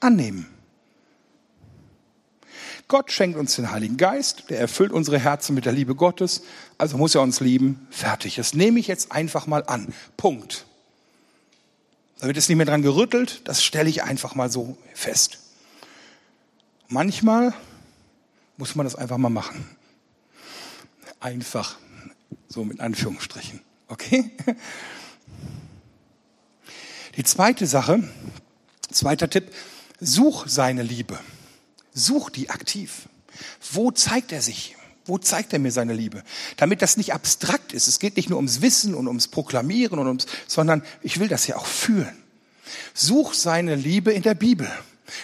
annehmen. 0.00 0.48
Gott 2.88 3.10
schenkt 3.10 3.36
uns 3.36 3.56
den 3.56 3.72
Heiligen 3.72 3.96
Geist, 3.96 4.44
der 4.48 4.60
erfüllt 4.60 4.92
unsere 4.92 5.18
Herzen 5.18 5.54
mit 5.54 5.64
der 5.64 5.72
Liebe 5.72 5.96
Gottes, 5.96 6.42
also 6.78 6.96
muss 6.96 7.16
er 7.16 7.22
uns 7.22 7.40
lieben. 7.40 7.86
Fertig. 7.90 8.36
Das 8.36 8.54
nehme 8.54 8.78
ich 8.78 8.86
jetzt 8.86 9.10
einfach 9.10 9.48
mal 9.48 9.64
an. 9.66 9.92
Punkt. 10.16 10.66
Da 12.20 12.28
wird 12.28 12.36
es 12.36 12.48
nicht 12.48 12.56
mehr 12.56 12.66
dran 12.66 12.82
gerüttelt, 12.82 13.42
das 13.44 13.64
stelle 13.64 13.90
ich 13.90 14.04
einfach 14.04 14.34
mal 14.36 14.50
so 14.50 14.78
fest. 14.94 15.40
Manchmal 16.88 17.52
muss 18.56 18.76
man 18.76 18.86
das 18.86 18.94
einfach 18.94 19.18
mal 19.18 19.30
machen. 19.30 19.68
Einfach 21.20 21.76
So 22.48 22.64
mit 22.64 22.80
Anführungsstrichen. 22.80 23.60
Okay? 23.88 24.30
Die 27.16 27.24
zweite 27.24 27.66
Sache, 27.66 28.08
zweiter 28.90 29.28
Tipp, 29.28 29.52
such 30.00 30.46
seine 30.46 30.82
Liebe. 30.82 31.18
Such 31.96 32.28
die 32.28 32.50
aktiv. 32.50 33.08
Wo 33.72 33.90
zeigt 33.90 34.30
er 34.30 34.42
sich? 34.42 34.76
Wo 35.06 35.16
zeigt 35.16 35.54
er 35.54 35.58
mir 35.58 35.72
seine 35.72 35.94
Liebe? 35.94 36.22
Damit 36.58 36.82
das 36.82 36.98
nicht 36.98 37.14
abstrakt 37.14 37.72
ist. 37.72 37.88
Es 37.88 37.98
geht 37.98 38.16
nicht 38.16 38.28
nur 38.28 38.36
ums 38.36 38.60
Wissen 38.60 38.94
und 38.94 39.08
ums 39.08 39.28
Proklamieren 39.28 39.98
und 39.98 40.06
ums, 40.06 40.26
sondern 40.46 40.82
ich 41.00 41.18
will 41.18 41.28
das 41.28 41.46
ja 41.46 41.56
auch 41.56 41.66
fühlen. 41.66 42.14
Such 42.92 43.32
seine 43.32 43.76
Liebe 43.76 44.12
in 44.12 44.22
der 44.22 44.34
Bibel. 44.34 44.70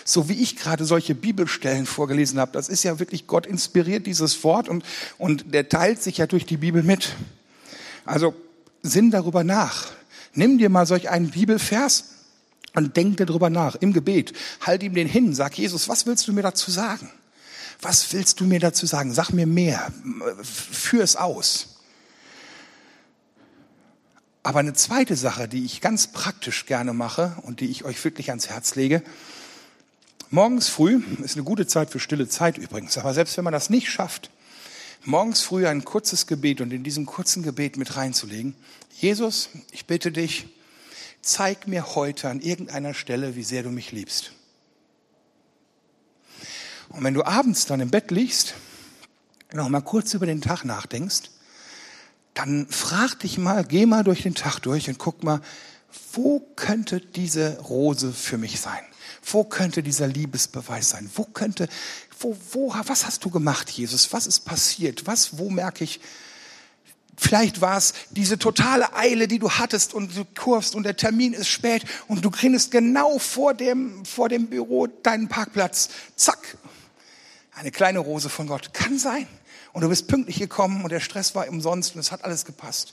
So 0.05 0.31
wie 0.31 0.41
ich 0.41 0.57
gerade 0.57 0.87
solche 0.87 1.15
Bibelstellen 1.15 1.85
vorgelesen 1.85 2.41
habe. 2.41 2.53
Das 2.53 2.71
ist 2.71 2.85
ja 2.85 2.99
wirklich 2.99 3.27
Gott 3.27 3.45
inspiriert, 3.45 4.07
dieses 4.07 4.43
Wort, 4.43 4.69
und, 4.69 4.83
und 5.19 5.53
der 5.53 5.69
teilt 5.69 6.03
sich 6.03 6.19
ja 6.19 6.27
durch 6.27 6.47
die 6.47 6.57
Bibel 6.57 6.83
mit. 6.83 7.17
Also 8.07 8.35
sinn 8.83 9.11
darüber 9.11 9.45
nach. 9.45 9.91
Nimm 10.33 10.57
dir 10.57 10.71
mal 10.71 10.87
solch 10.87 11.11
einen 11.11 11.33
Bibelvers 11.33 12.12
und 12.75 12.97
denk 12.97 13.19
darüber 13.19 13.51
nach 13.51 13.75
im 13.77 13.93
Gebet. 13.93 14.33
Halt 14.61 14.83
ihm 14.83 14.95
den 14.95 15.09
hin, 15.09 15.35
sag 15.35 15.57
Jesus, 15.59 15.89
was 15.89 16.07
willst 16.07 16.29
du 16.29 16.33
mir 16.33 16.43
dazu 16.43 16.71
sagen? 16.71 17.11
Was 17.81 18.13
willst 18.13 18.41
du 18.41 18.45
mir 18.45 18.61
dazu 18.61 18.87
sagen? 18.87 19.13
Sag 19.13 19.31
mir 19.31 19.47
mehr. 19.47 19.93
Führ 20.43 21.03
es 21.03 21.17
aus. 21.17 21.73
Aber 24.45 24.61
eine 24.61 24.73
zweite 24.73 25.17
Sache, 25.17 25.49
die 25.49 25.65
ich 25.65 25.81
ganz 25.81 26.09
praktisch 26.09 26.67
gerne 26.67 26.93
mache 26.93 27.37
und 27.43 27.61
die 27.61 27.71
ich 27.71 27.85
euch 27.85 28.03
wirklich 28.05 28.31
ans 28.31 28.49
Herz 28.49 28.75
lege, 28.75 29.03
morgens 30.31 30.69
früh, 30.69 31.03
ist 31.23 31.37
eine 31.37 31.45
gute 31.45 31.67
Zeit 31.67 31.91
für 31.91 32.01
stille 32.01 32.29
Zeit 32.29 32.59
übrigens, 32.59 32.99
aber 32.99 33.15
selbst 33.15 33.37
wenn 33.37 33.45
man 33.45 33.53
das 33.53 33.71
nicht 33.71 33.89
schafft, 33.89 34.31
morgens 35.05 35.43
früh 35.43 35.67
ein 35.67 35.85
kurzes 35.85 36.27
Gebet 36.27 36.61
und 36.61 36.73
in 36.73 36.83
diesem 36.83 37.07
kurzen 37.07 37.43
Gebet 37.43 37.77
mit 37.77 37.95
reinzulegen, 37.97 38.55
Jesus, 38.99 39.49
ich 39.71 39.87
bitte 39.87 40.11
dich, 40.11 40.47
zeig 41.23 41.69
mir 41.69 41.95
heute 41.95 42.29
an 42.29 42.41
irgendeiner 42.41 42.95
Stelle, 42.95 43.37
wie 43.37 43.45
sehr 43.45 43.63
du 43.63 43.71
mich 43.71 43.93
liebst. 43.93 44.33
Und 46.89 47.03
wenn 47.05 47.15
du 47.15 47.25
abends 47.25 47.65
dann 47.67 47.81
im 47.81 47.91
Bett 47.91 48.11
liegst, 48.11 48.55
noch 49.53 49.69
mal 49.69 49.81
kurz 49.81 50.15
über 50.15 50.27
den 50.27 50.43
Tag 50.43 50.65
nachdenkst, 50.65 51.31
dann 52.35 52.67
frag 52.69 53.21
dich 53.21 53.39
mal, 53.39 53.65
geh 53.65 53.87
mal 53.87 54.05
durch 54.05 54.23
den 54.23 54.35
Tag 54.35 54.61
durch 54.61 54.89
und 54.89 54.99
guck 54.99 55.23
mal, 55.23 55.41
wo 56.13 56.41
könnte 56.57 57.01
diese 57.01 57.59
Rose 57.61 58.13
für 58.13 58.39
mich 58.39 58.61
sein? 58.61 58.81
Wo 59.23 59.45
könnte 59.45 59.83
dieser 59.83 60.07
Liebesbeweis 60.07 60.91
sein? 60.91 61.11
Wo 61.15 61.25
könnte, 61.25 61.69
wo, 62.19 62.37
wo, 62.51 62.75
was 62.87 63.07
hast 63.07 63.25
du 63.25 63.31
gemacht, 63.31 63.71
Jesus? 63.71 64.13
Was 64.13 64.27
ist 64.27 64.41
passiert? 64.41 65.07
Was, 65.07 65.39
wo 65.39 65.51
merke 65.51 65.85
ich, 65.85 66.01
Vielleicht 67.23 67.61
war 67.61 67.77
es 67.79 67.95
diese 68.11 68.37
totale 68.37 68.97
Eile, 68.97 69.29
die 69.29 69.39
du 69.39 69.49
hattest 69.49 69.95
und 69.95 70.17
du 70.17 70.25
kurvst 70.25 70.75
und 70.75 70.83
der 70.83 70.97
Termin 70.97 71.35
ist 71.35 71.47
spät 71.47 71.85
und 72.09 72.25
du 72.25 72.33
kriegst 72.33 72.73
genau 72.73 73.21
vor 73.21 73.55
dem, 73.55 74.05
vor 74.05 74.29
dem 74.29 74.49
Büro 74.49 74.89
deinen 74.89 75.29
Parkplatz. 75.29 75.91
Zack, 76.17 76.59
eine 77.55 77.71
kleine 77.71 78.01
Rose 78.01 78.29
von 78.29 78.49
Gott. 78.49 78.75
Kann 78.75 78.99
sein. 78.99 79.29
Und 79.73 79.83
du 79.83 79.89
bist 79.89 80.09
pünktlich 80.09 80.41
gekommen 80.41 80.83
und 80.83 80.91
der 80.91 80.99
Stress 80.99 81.37
war 81.37 81.49
umsonst 81.49 81.95
und 81.95 82.01
es 82.01 82.11
hat 82.11 82.25
alles 82.25 82.45
gepasst. 82.45 82.93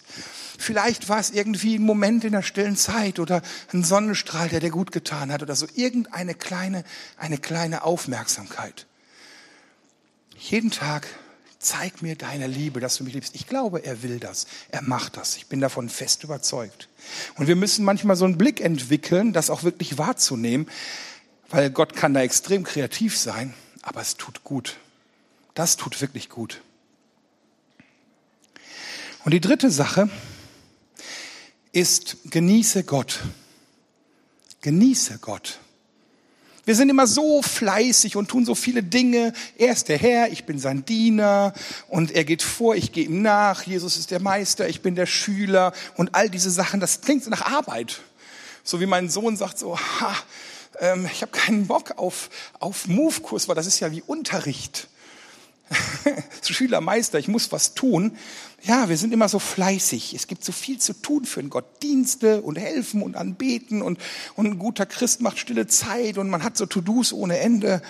Vielleicht 0.60 1.10
war 1.10 1.20
es 1.20 1.32
irgendwie 1.32 1.80
ein 1.80 1.82
Moment 1.82 2.24
in 2.24 2.32
der 2.32 2.44
stillen 2.44 2.78
Zeit 2.78 3.18
oder 3.18 3.42
ein 3.74 3.84
Sonnenstrahl, 3.84 4.48
der 4.48 4.60
dir 4.60 4.70
gut 4.70 4.92
getan 4.92 5.34
hat 5.34 5.42
oder 5.42 5.56
so. 5.56 5.66
Irgendeine 5.74 6.36
kleine, 6.36 6.84
eine 7.18 7.40
kleine 7.40 7.84
Aufmerksamkeit. 7.84 8.86
Jeden 10.38 10.70
Tag 10.70 11.08
zeig 11.60 12.02
mir 12.02 12.16
deine 12.16 12.48
Liebe, 12.48 12.80
dass 12.80 12.98
du 12.98 13.04
mich 13.04 13.14
liebst. 13.14 13.36
Ich 13.36 13.48
glaube, 13.48 13.86
er 13.86 14.02
will 14.02 14.20
das. 14.20 14.48
Er 14.70 14.82
macht 14.82 15.18
das. 15.18 15.38
Ich 15.38 15.48
bin 15.48 15.60
davon 15.60 15.90
fest 15.90 16.24
überzeugt. 16.24 16.88
Und 17.38 17.48
wir 17.48 17.56
müssen 17.56 17.86
manchmal 17.86 18.16
so 18.16 18.26
einen 18.26 18.38
Blick 18.38 18.62
entwickeln, 18.62 19.34
das 19.34 19.50
auch 19.50 19.64
wirklich 19.64 19.98
wahrzunehmen, 19.98 20.70
weil 21.50 21.70
Gott 21.70 21.96
kann 21.96 22.14
da 22.14 22.22
extrem 22.22 22.64
kreativ 22.64 23.18
sein 23.18 23.54
aber 23.82 24.02
es 24.02 24.18
tut 24.18 24.44
gut. 24.44 24.78
Das 25.54 25.78
tut 25.78 26.00
wirklich 26.02 26.30
gut. 26.30 26.62
Und 29.26 29.34
die 29.34 29.42
dritte 29.42 29.70
Sache 29.72 30.10
ist, 31.72 32.18
genieße 32.26 32.84
Gott. 32.84 33.20
Genieße 34.62 35.20
Gott. 35.20 35.60
Wir 36.70 36.76
sind 36.76 36.90
immer 36.90 37.08
so 37.08 37.42
fleißig 37.42 38.16
und 38.16 38.28
tun 38.28 38.46
so 38.46 38.54
viele 38.54 38.84
Dinge. 38.84 39.34
Er 39.58 39.72
ist 39.72 39.90
der 39.90 39.98
Herr, 39.98 40.32
ich 40.32 40.44
bin 40.44 40.60
sein 40.60 40.86
Diener 40.86 41.52
und 41.88 42.12
er 42.12 42.24
geht 42.24 42.44
vor, 42.44 42.76
ich 42.76 42.92
gehe 42.92 43.06
ihm 43.06 43.24
nach. 43.24 43.64
Jesus 43.64 43.98
ist 43.98 44.12
der 44.12 44.20
Meister, 44.20 44.70
ich 44.70 44.84
bin 44.84 44.94
der 44.94 45.08
Schüler 45.08 45.74
und 45.98 46.14
all 46.14 46.30
diese 46.30 46.52
Sachen. 46.52 46.80
Das 46.80 47.02
klingt 47.02 47.28
nach 47.28 47.42
Arbeit. 47.42 48.02
So 48.64 48.80
wie 48.80 48.86
mein 48.86 49.10
Sohn 49.10 49.36
sagt 49.36 49.58
so, 49.58 49.80
ha, 49.80 50.16
ähm, 50.80 51.10
ich 51.12 51.24
habe 51.24 51.32
keinen 51.32 51.66
Bock 51.66 51.98
auf, 51.98 52.30
auf 52.60 52.88
Move-Kurs, 52.88 53.48
weil 53.48 53.56
das 53.56 53.66
ist 53.66 53.80
ja 53.80 53.92
wie 53.92 54.04
Unterricht. 54.06 54.90
Schüler, 56.42 56.82
Meister, 56.82 57.20
ich 57.20 57.28
muss 57.28 57.52
was 57.52 57.74
tun. 57.74 58.18
Ja, 58.64 58.90
wir 58.90 58.98
sind 58.98 59.14
immer 59.14 59.30
so 59.30 59.40
fleißig. 59.40 60.14
Es 60.14 60.28
gibt 60.28 60.44
so 60.44 60.52
viel 60.52 60.80
zu 60.80 60.94
tun 60.94 61.26
für 61.26 61.40
einen 61.40 61.50
Gott. 61.50 61.84
Dienste 61.84 62.42
und 62.42 62.58
helfen 62.58 63.02
und 63.02 63.16
anbeten 63.16 63.82
und, 63.82 64.00
und 64.36 64.46
ein 64.46 64.60
guter 64.60 64.86
Christ 64.86 65.22
macht 65.22 65.38
stille 65.40 65.68
Zeit 65.68 66.18
und 66.18 66.30
man 66.30 66.44
hat 66.44 66.58
so 66.58 66.66
To-Dos 66.66 67.14
ohne 67.14 67.38
Ende. 67.40 67.82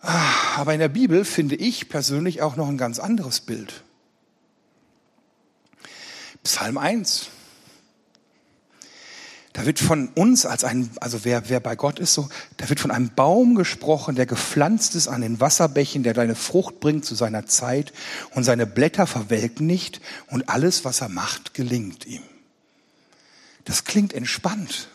Ah, 0.00 0.56
aber 0.56 0.74
in 0.74 0.80
der 0.80 0.88
Bibel 0.88 1.24
finde 1.24 1.56
ich 1.56 1.88
persönlich 1.88 2.42
auch 2.42 2.56
noch 2.56 2.68
ein 2.68 2.78
ganz 2.78 2.98
anderes 2.98 3.40
Bild. 3.40 3.82
Psalm 6.44 6.76
1. 6.76 7.28
Da 9.52 9.66
wird 9.66 9.80
von 9.80 10.08
uns 10.08 10.46
als 10.46 10.64
ein, 10.64 10.90
also 11.00 11.24
wer, 11.24 11.50
wer 11.50 11.60
bei 11.60 11.76
Gott 11.76 11.98
ist, 11.98 12.14
so, 12.14 12.28
da 12.56 12.70
wird 12.70 12.80
von 12.80 12.90
einem 12.90 13.10
Baum 13.14 13.54
gesprochen, 13.54 14.14
der 14.14 14.24
gepflanzt 14.24 14.94
ist 14.94 15.08
an 15.08 15.20
den 15.20 15.40
Wasserbächen, 15.40 16.02
der 16.02 16.14
deine 16.14 16.34
Frucht 16.34 16.80
bringt 16.80 17.04
zu 17.04 17.14
seiner 17.14 17.46
Zeit 17.46 17.92
und 18.30 18.44
seine 18.44 18.66
Blätter 18.66 19.06
verwelken 19.06 19.66
nicht 19.66 20.00
und 20.28 20.48
alles, 20.48 20.86
was 20.86 21.02
er 21.02 21.10
macht, 21.10 21.52
gelingt 21.52 22.06
ihm. 22.06 22.22
Das 23.66 23.84
klingt 23.84 24.14
entspannt. 24.14 24.88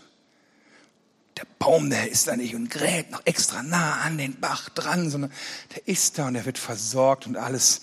Der 1.37 1.45
Baum, 1.59 1.91
der 1.91 2.09
ist 2.09 2.27
da 2.27 2.35
nicht 2.35 2.55
und 2.55 2.71
gräbt 2.71 3.11
noch 3.11 3.21
extra 3.25 3.61
nah 3.61 4.01
an 4.01 4.17
den 4.17 4.39
Bach 4.39 4.69
dran, 4.69 5.11
sondern 5.11 5.31
der 5.75 5.87
ist 5.87 6.17
da 6.17 6.27
und 6.27 6.35
er 6.35 6.45
wird 6.45 6.57
versorgt 6.57 7.27
und 7.27 7.37
alles, 7.37 7.81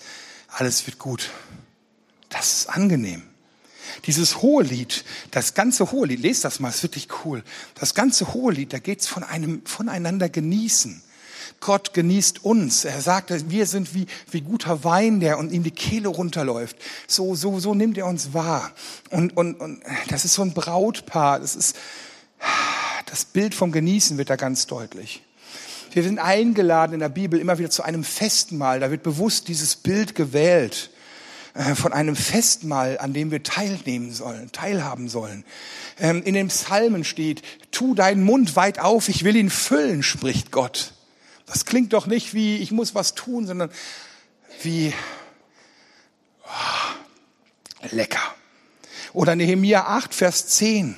alles 0.49 0.85
wird 0.85 0.99
gut. 0.99 1.29
Das 2.27 2.53
ist 2.53 2.69
angenehm. 2.69 3.23
Dieses 4.05 4.41
Hohelied, 4.41 5.03
das 5.31 5.53
ganze 5.53 5.91
Hohelied, 5.91 6.19
lest 6.19 6.43
das 6.43 6.59
mal, 6.59 6.69
ist 6.69 6.83
wirklich 6.83 7.07
cool. 7.23 7.43
Das 7.75 7.93
ganze 7.93 8.33
Hohelied, 8.33 8.73
da 8.73 8.79
geht's 8.79 9.07
von 9.07 9.23
einem 9.23 9.61
voneinander 9.65 10.29
genießen. 10.29 11.01
Gott 11.59 11.93
genießt 11.93 12.43
uns. 12.43 12.85
Er 12.85 13.01
sagt, 13.01 13.31
wir 13.49 13.65
sind 13.65 13.93
wie, 13.93 14.05
wie 14.29 14.41
guter 14.41 14.83
Wein, 14.83 15.19
der 15.19 15.37
und 15.37 15.51
ihm 15.51 15.63
die 15.63 15.71
Kehle 15.71 16.09
runterläuft. 16.09 16.77
So, 17.07 17.35
so, 17.35 17.59
so 17.59 17.73
nimmt 17.73 17.97
er 17.97 18.05
uns 18.05 18.33
wahr. 18.33 18.71
Und, 19.09 19.35
und, 19.37 19.55
und 19.55 19.81
das 20.09 20.25
ist 20.25 20.33
so 20.33 20.41
ein 20.41 20.53
Brautpaar. 20.53 21.39
Das 21.39 21.55
ist, 21.55 21.75
das 23.07 23.25
Bild 23.25 23.55
vom 23.55 23.71
Genießen 23.71 24.17
wird 24.17 24.29
da 24.29 24.35
ganz 24.35 24.67
deutlich. 24.67 25.23
Wir 25.91 26.03
sind 26.03 26.19
eingeladen 26.19 26.93
in 26.93 26.99
der 26.99 27.09
Bibel 27.09 27.39
immer 27.39 27.57
wieder 27.57 27.69
zu 27.69 27.83
einem 27.83 28.03
Festmahl. 28.03 28.81
Da 28.81 28.91
wird 28.91 29.01
bewusst 29.01 29.47
dieses 29.47 29.75
Bild 29.75 30.13
gewählt. 30.13 30.89
Äh, 31.55 31.73
von 31.73 31.93
einem 31.93 32.17
Festmahl, 32.17 32.97
an 32.97 33.13
dem 33.13 33.31
wir 33.31 33.41
teilnehmen 33.41 34.11
sollen, 34.11 34.51
teilhaben 34.51 35.07
sollen. 35.07 35.45
Ähm, 35.97 36.21
in 36.21 36.33
den 36.33 36.49
Psalmen 36.49 37.05
steht, 37.05 37.43
tu 37.71 37.95
deinen 37.95 38.23
Mund 38.25 38.57
weit 38.57 38.79
auf, 38.79 39.07
ich 39.07 39.23
will 39.23 39.37
ihn 39.37 39.49
füllen, 39.49 40.03
spricht 40.03 40.51
Gott. 40.51 40.91
Das 41.45 41.63
klingt 41.63 41.93
doch 41.93 42.07
nicht 42.07 42.33
wie, 42.33 42.57
ich 42.57 42.71
muss 42.71 42.93
was 42.93 43.15
tun, 43.15 43.47
sondern 43.47 43.69
wie 44.63 44.93
oh, 46.43 47.85
lecker. 47.89 48.35
Oder 49.13 49.37
Nehemiah 49.37 49.85
8, 49.87 50.13
Vers 50.13 50.47
10. 50.47 50.95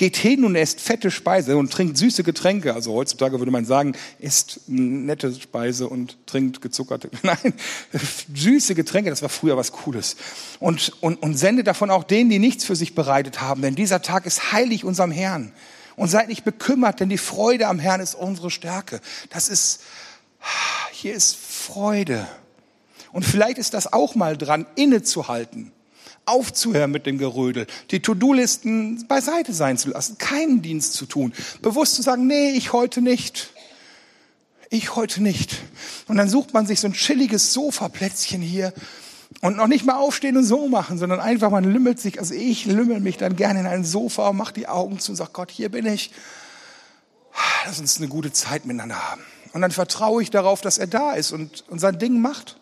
Geht 0.00 0.16
hin 0.16 0.46
und 0.46 0.56
esst 0.56 0.80
fette 0.80 1.10
Speise 1.10 1.58
und 1.58 1.70
trinkt 1.70 1.98
süße 1.98 2.22
Getränke. 2.22 2.72
Also 2.72 2.94
heutzutage 2.94 3.38
würde 3.38 3.52
man 3.52 3.66
sagen, 3.66 3.94
isst 4.18 4.62
nette 4.66 5.38
Speise 5.38 5.88
und 5.88 6.16
trinkt 6.24 6.62
gezuckerte. 6.62 7.10
Nein, 7.22 7.52
süße 8.34 8.74
Getränke, 8.74 9.10
das 9.10 9.20
war 9.20 9.28
früher 9.28 9.58
was 9.58 9.72
Cooles. 9.72 10.16
Und, 10.58 10.94
und, 11.02 11.22
und 11.22 11.36
sende 11.36 11.64
davon 11.64 11.90
auch 11.90 12.02
denen, 12.02 12.30
die 12.30 12.38
nichts 12.38 12.64
für 12.64 12.76
sich 12.76 12.94
bereitet 12.94 13.42
haben. 13.42 13.60
Denn 13.60 13.74
dieser 13.74 14.00
Tag 14.00 14.24
ist 14.24 14.52
heilig 14.52 14.86
unserem 14.86 15.10
Herrn. 15.10 15.52
Und 15.96 16.08
seid 16.08 16.28
nicht 16.28 16.44
bekümmert, 16.44 17.00
denn 17.00 17.10
die 17.10 17.18
Freude 17.18 17.66
am 17.66 17.78
Herrn 17.78 18.00
ist 18.00 18.14
unsere 18.14 18.50
Stärke. 18.50 19.02
Das 19.28 19.50
ist, 19.50 19.82
hier 20.92 21.12
ist 21.12 21.36
Freude. 21.36 22.26
Und 23.12 23.26
vielleicht 23.26 23.58
ist 23.58 23.74
das 23.74 23.92
auch 23.92 24.14
mal 24.14 24.38
dran, 24.38 24.64
innezuhalten 24.76 25.72
aufzuhören 26.30 26.90
mit 26.90 27.06
dem 27.06 27.18
Gerödel, 27.18 27.66
die 27.90 28.00
To-Do-Listen 28.00 29.06
beiseite 29.08 29.52
sein 29.52 29.76
zu 29.78 29.90
lassen, 29.90 30.18
keinen 30.18 30.62
Dienst 30.62 30.94
zu 30.94 31.06
tun, 31.06 31.32
bewusst 31.62 31.96
zu 31.96 32.02
sagen, 32.02 32.26
nee, 32.26 32.50
ich 32.50 32.72
heute 32.72 33.02
nicht. 33.02 33.50
Ich 34.70 34.94
heute 34.94 35.22
nicht. 35.22 35.56
Und 36.06 36.16
dann 36.16 36.28
sucht 36.28 36.54
man 36.54 36.66
sich 36.66 36.80
so 36.80 36.86
ein 36.86 36.92
chilliges 36.92 37.52
Sofaplätzchen 37.52 38.40
hier 38.40 38.72
Und 39.42 39.56
noch 39.56 39.68
nicht 39.68 39.86
mal 39.86 39.96
aufstehen 39.96 40.36
und 40.36 40.44
so 40.44 40.68
machen, 40.68 40.98
sondern 40.98 41.20
einfach, 41.20 41.50
man 41.50 41.64
lümmelt 41.64 42.00
sich, 42.00 42.18
also 42.18 42.34
ich 42.34 42.66
lümmel 42.66 43.00
mich 43.00 43.16
dann 43.16 43.36
gerne 43.36 43.60
in 43.60 43.66
ein 43.66 43.84
Sofa 43.84 44.28
und 44.28 44.36
mach 44.36 44.52
die 44.52 44.68
Augen 44.68 44.98
zu 44.98 45.12
und 45.12 45.16
sag, 45.16 45.32
Gott, 45.32 45.50
hier 45.50 45.70
bin 45.70 45.86
ich. 45.86 46.10
Lass 47.64 47.78
uns 47.78 47.98
eine 47.98 48.08
gute 48.08 48.32
Zeit 48.32 48.66
miteinander 48.66 49.10
haben. 49.10 49.22
Und 49.52 49.62
dann 49.62 49.70
vertraue 49.70 50.22
ich 50.22 50.30
darauf, 50.30 50.60
dass 50.60 50.78
er 50.78 50.86
da 50.86 51.12
ist 51.12 51.32
und, 51.32 51.64
und 51.68 51.78
sein 51.78 51.98
Ding 51.98 52.20
macht. 52.20 52.59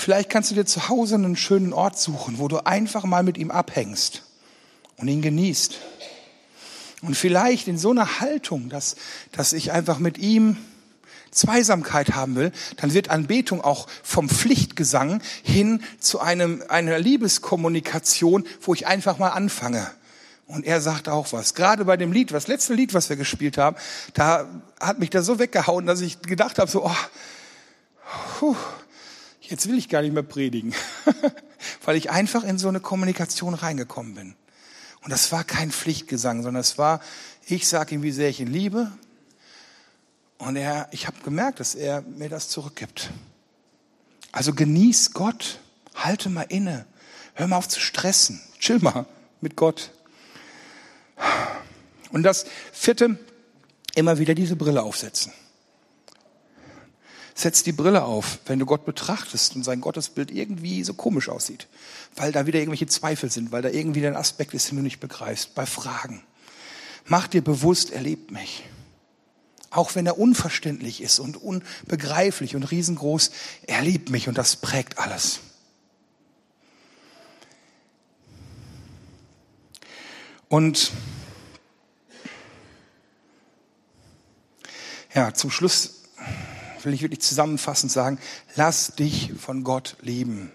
Vielleicht 0.00 0.30
kannst 0.30 0.50
du 0.50 0.54
dir 0.54 0.64
zu 0.64 0.88
Hause 0.88 1.16
einen 1.16 1.36
schönen 1.36 1.74
Ort 1.74 1.98
suchen, 1.98 2.38
wo 2.38 2.48
du 2.48 2.64
einfach 2.64 3.04
mal 3.04 3.22
mit 3.22 3.36
ihm 3.36 3.50
abhängst 3.50 4.22
und 4.96 5.08
ihn 5.08 5.20
genießt. 5.20 5.76
Und 7.02 7.14
vielleicht 7.18 7.68
in 7.68 7.76
so 7.76 7.90
einer 7.90 8.18
Haltung, 8.18 8.70
dass, 8.70 8.96
dass 9.30 9.52
ich 9.52 9.72
einfach 9.72 9.98
mit 9.98 10.16
ihm 10.16 10.56
Zweisamkeit 11.32 12.14
haben 12.14 12.34
will, 12.34 12.50
dann 12.78 12.94
wird 12.94 13.10
Anbetung 13.10 13.60
auch 13.60 13.88
vom 14.02 14.30
Pflichtgesang 14.30 15.20
hin 15.42 15.82
zu 15.98 16.18
einem, 16.18 16.64
einer 16.70 16.98
Liebeskommunikation, 16.98 18.46
wo 18.62 18.72
ich 18.72 18.86
einfach 18.86 19.18
mal 19.18 19.28
anfange. 19.28 19.86
Und 20.46 20.64
er 20.64 20.80
sagt 20.80 21.10
auch 21.10 21.30
was. 21.34 21.52
Gerade 21.52 21.84
bei 21.84 21.98
dem 21.98 22.10
Lied, 22.10 22.30
das 22.30 22.48
letzte 22.48 22.72
Lied, 22.72 22.94
was 22.94 23.10
wir 23.10 23.16
gespielt 23.16 23.58
haben, 23.58 23.76
da 24.14 24.48
hat 24.80 24.98
mich 24.98 25.10
das 25.10 25.26
so 25.26 25.38
weggehauen, 25.38 25.84
dass 25.84 26.00
ich 26.00 26.22
gedacht 26.22 26.58
habe, 26.58 26.70
so, 26.70 26.86
oh, 26.86 26.96
puh, 28.38 28.56
jetzt 29.50 29.68
will 29.68 29.76
ich 29.76 29.88
gar 29.88 30.02
nicht 30.02 30.14
mehr 30.14 30.22
predigen. 30.22 30.74
Weil 31.84 31.96
ich 31.96 32.10
einfach 32.10 32.44
in 32.44 32.58
so 32.58 32.68
eine 32.68 32.80
Kommunikation 32.80 33.54
reingekommen 33.54 34.14
bin. 34.14 34.34
Und 35.02 35.10
das 35.10 35.32
war 35.32 35.44
kein 35.44 35.70
Pflichtgesang, 35.70 36.42
sondern 36.42 36.60
es 36.60 36.78
war, 36.78 37.00
ich 37.46 37.68
sage 37.68 37.94
ihm, 37.94 38.02
wie 38.02 38.12
sehr 38.12 38.28
ich 38.28 38.40
ihn 38.40 38.52
liebe. 38.52 38.90
Und 40.38 40.56
er, 40.56 40.88
ich 40.92 41.06
habe 41.06 41.16
gemerkt, 41.22 41.60
dass 41.60 41.74
er 41.74 42.02
mir 42.02 42.28
das 42.28 42.48
zurückgibt. 42.48 43.10
Also 44.32 44.54
genieß 44.54 45.12
Gott, 45.12 45.58
halte 45.94 46.30
mal 46.30 46.46
inne, 46.48 46.86
hör 47.34 47.46
mal 47.46 47.56
auf 47.56 47.68
zu 47.68 47.80
stressen, 47.80 48.40
chill 48.58 48.78
mal 48.78 49.06
mit 49.40 49.56
Gott. 49.56 49.90
Und 52.12 52.22
das 52.22 52.46
vierte, 52.72 53.18
immer 53.94 54.18
wieder 54.18 54.34
diese 54.34 54.56
Brille 54.56 54.82
aufsetzen. 54.82 55.32
Setz 57.34 57.62
die 57.62 57.72
Brille 57.72 58.04
auf, 58.04 58.38
wenn 58.46 58.58
du 58.58 58.66
Gott 58.66 58.84
betrachtest 58.84 59.56
und 59.56 59.64
sein 59.64 59.80
Gottesbild 59.80 60.30
irgendwie 60.30 60.84
so 60.84 60.94
komisch 60.94 61.28
aussieht, 61.28 61.68
weil 62.16 62.32
da 62.32 62.46
wieder 62.46 62.58
irgendwelche 62.58 62.86
Zweifel 62.86 63.30
sind, 63.30 63.52
weil 63.52 63.62
da 63.62 63.68
irgendwie 63.68 64.06
ein 64.06 64.16
Aspekt 64.16 64.54
ist, 64.54 64.70
den 64.70 64.76
du 64.76 64.82
nicht 64.82 65.00
begreifst, 65.00 65.54
bei 65.54 65.66
Fragen. 65.66 66.22
Mach 67.06 67.28
dir 67.28 67.42
bewusst, 67.42 67.90
er 67.90 68.02
liebt 68.02 68.30
mich. 68.30 68.64
Auch 69.70 69.94
wenn 69.94 70.06
er 70.06 70.18
unverständlich 70.18 71.00
ist 71.00 71.20
und 71.20 71.36
unbegreiflich 71.36 72.56
und 72.56 72.64
riesengroß, 72.64 73.30
er 73.66 73.82
liebt 73.82 74.10
mich 74.10 74.28
und 74.28 74.36
das 74.36 74.56
prägt 74.56 74.98
alles. 74.98 75.40
Und 80.48 80.90
ja, 85.14 85.32
zum 85.32 85.52
Schluss 85.52 85.99
will 86.84 86.94
ich 86.94 87.02
wirklich 87.02 87.20
zusammenfassend 87.20 87.92
sagen, 87.92 88.18
lass 88.56 88.94
dich 88.94 89.32
von 89.38 89.64
Gott 89.64 89.96
lieben. 90.00 90.52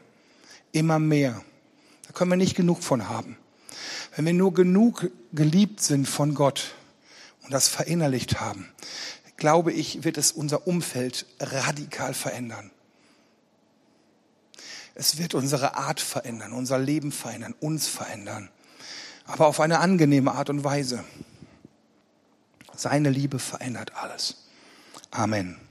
Immer 0.71 0.99
mehr. 0.99 1.41
Da 2.07 2.13
können 2.13 2.31
wir 2.31 2.37
nicht 2.37 2.55
genug 2.55 2.83
von 2.83 3.09
haben. 3.09 3.37
Wenn 4.15 4.25
wir 4.25 4.33
nur 4.33 4.53
genug 4.53 5.09
geliebt 5.33 5.81
sind 5.81 6.07
von 6.07 6.35
Gott 6.35 6.75
und 7.43 7.53
das 7.53 7.67
verinnerlicht 7.67 8.39
haben, 8.39 8.69
glaube 9.37 9.71
ich, 9.73 10.03
wird 10.03 10.17
es 10.17 10.31
unser 10.31 10.67
Umfeld 10.67 11.25
radikal 11.39 12.13
verändern. 12.13 12.71
Es 14.93 15.17
wird 15.17 15.33
unsere 15.33 15.75
Art 15.75 15.99
verändern, 15.99 16.53
unser 16.53 16.79
Leben 16.79 17.11
verändern, 17.11 17.53
uns 17.59 17.87
verändern. 17.87 18.49
Aber 19.25 19.47
auf 19.47 19.59
eine 19.59 19.79
angenehme 19.79 20.31
Art 20.31 20.49
und 20.49 20.63
Weise. 20.63 21.03
Seine 22.75 23.09
Liebe 23.09 23.39
verändert 23.39 23.93
alles. 23.95 24.35
Amen. 25.11 25.64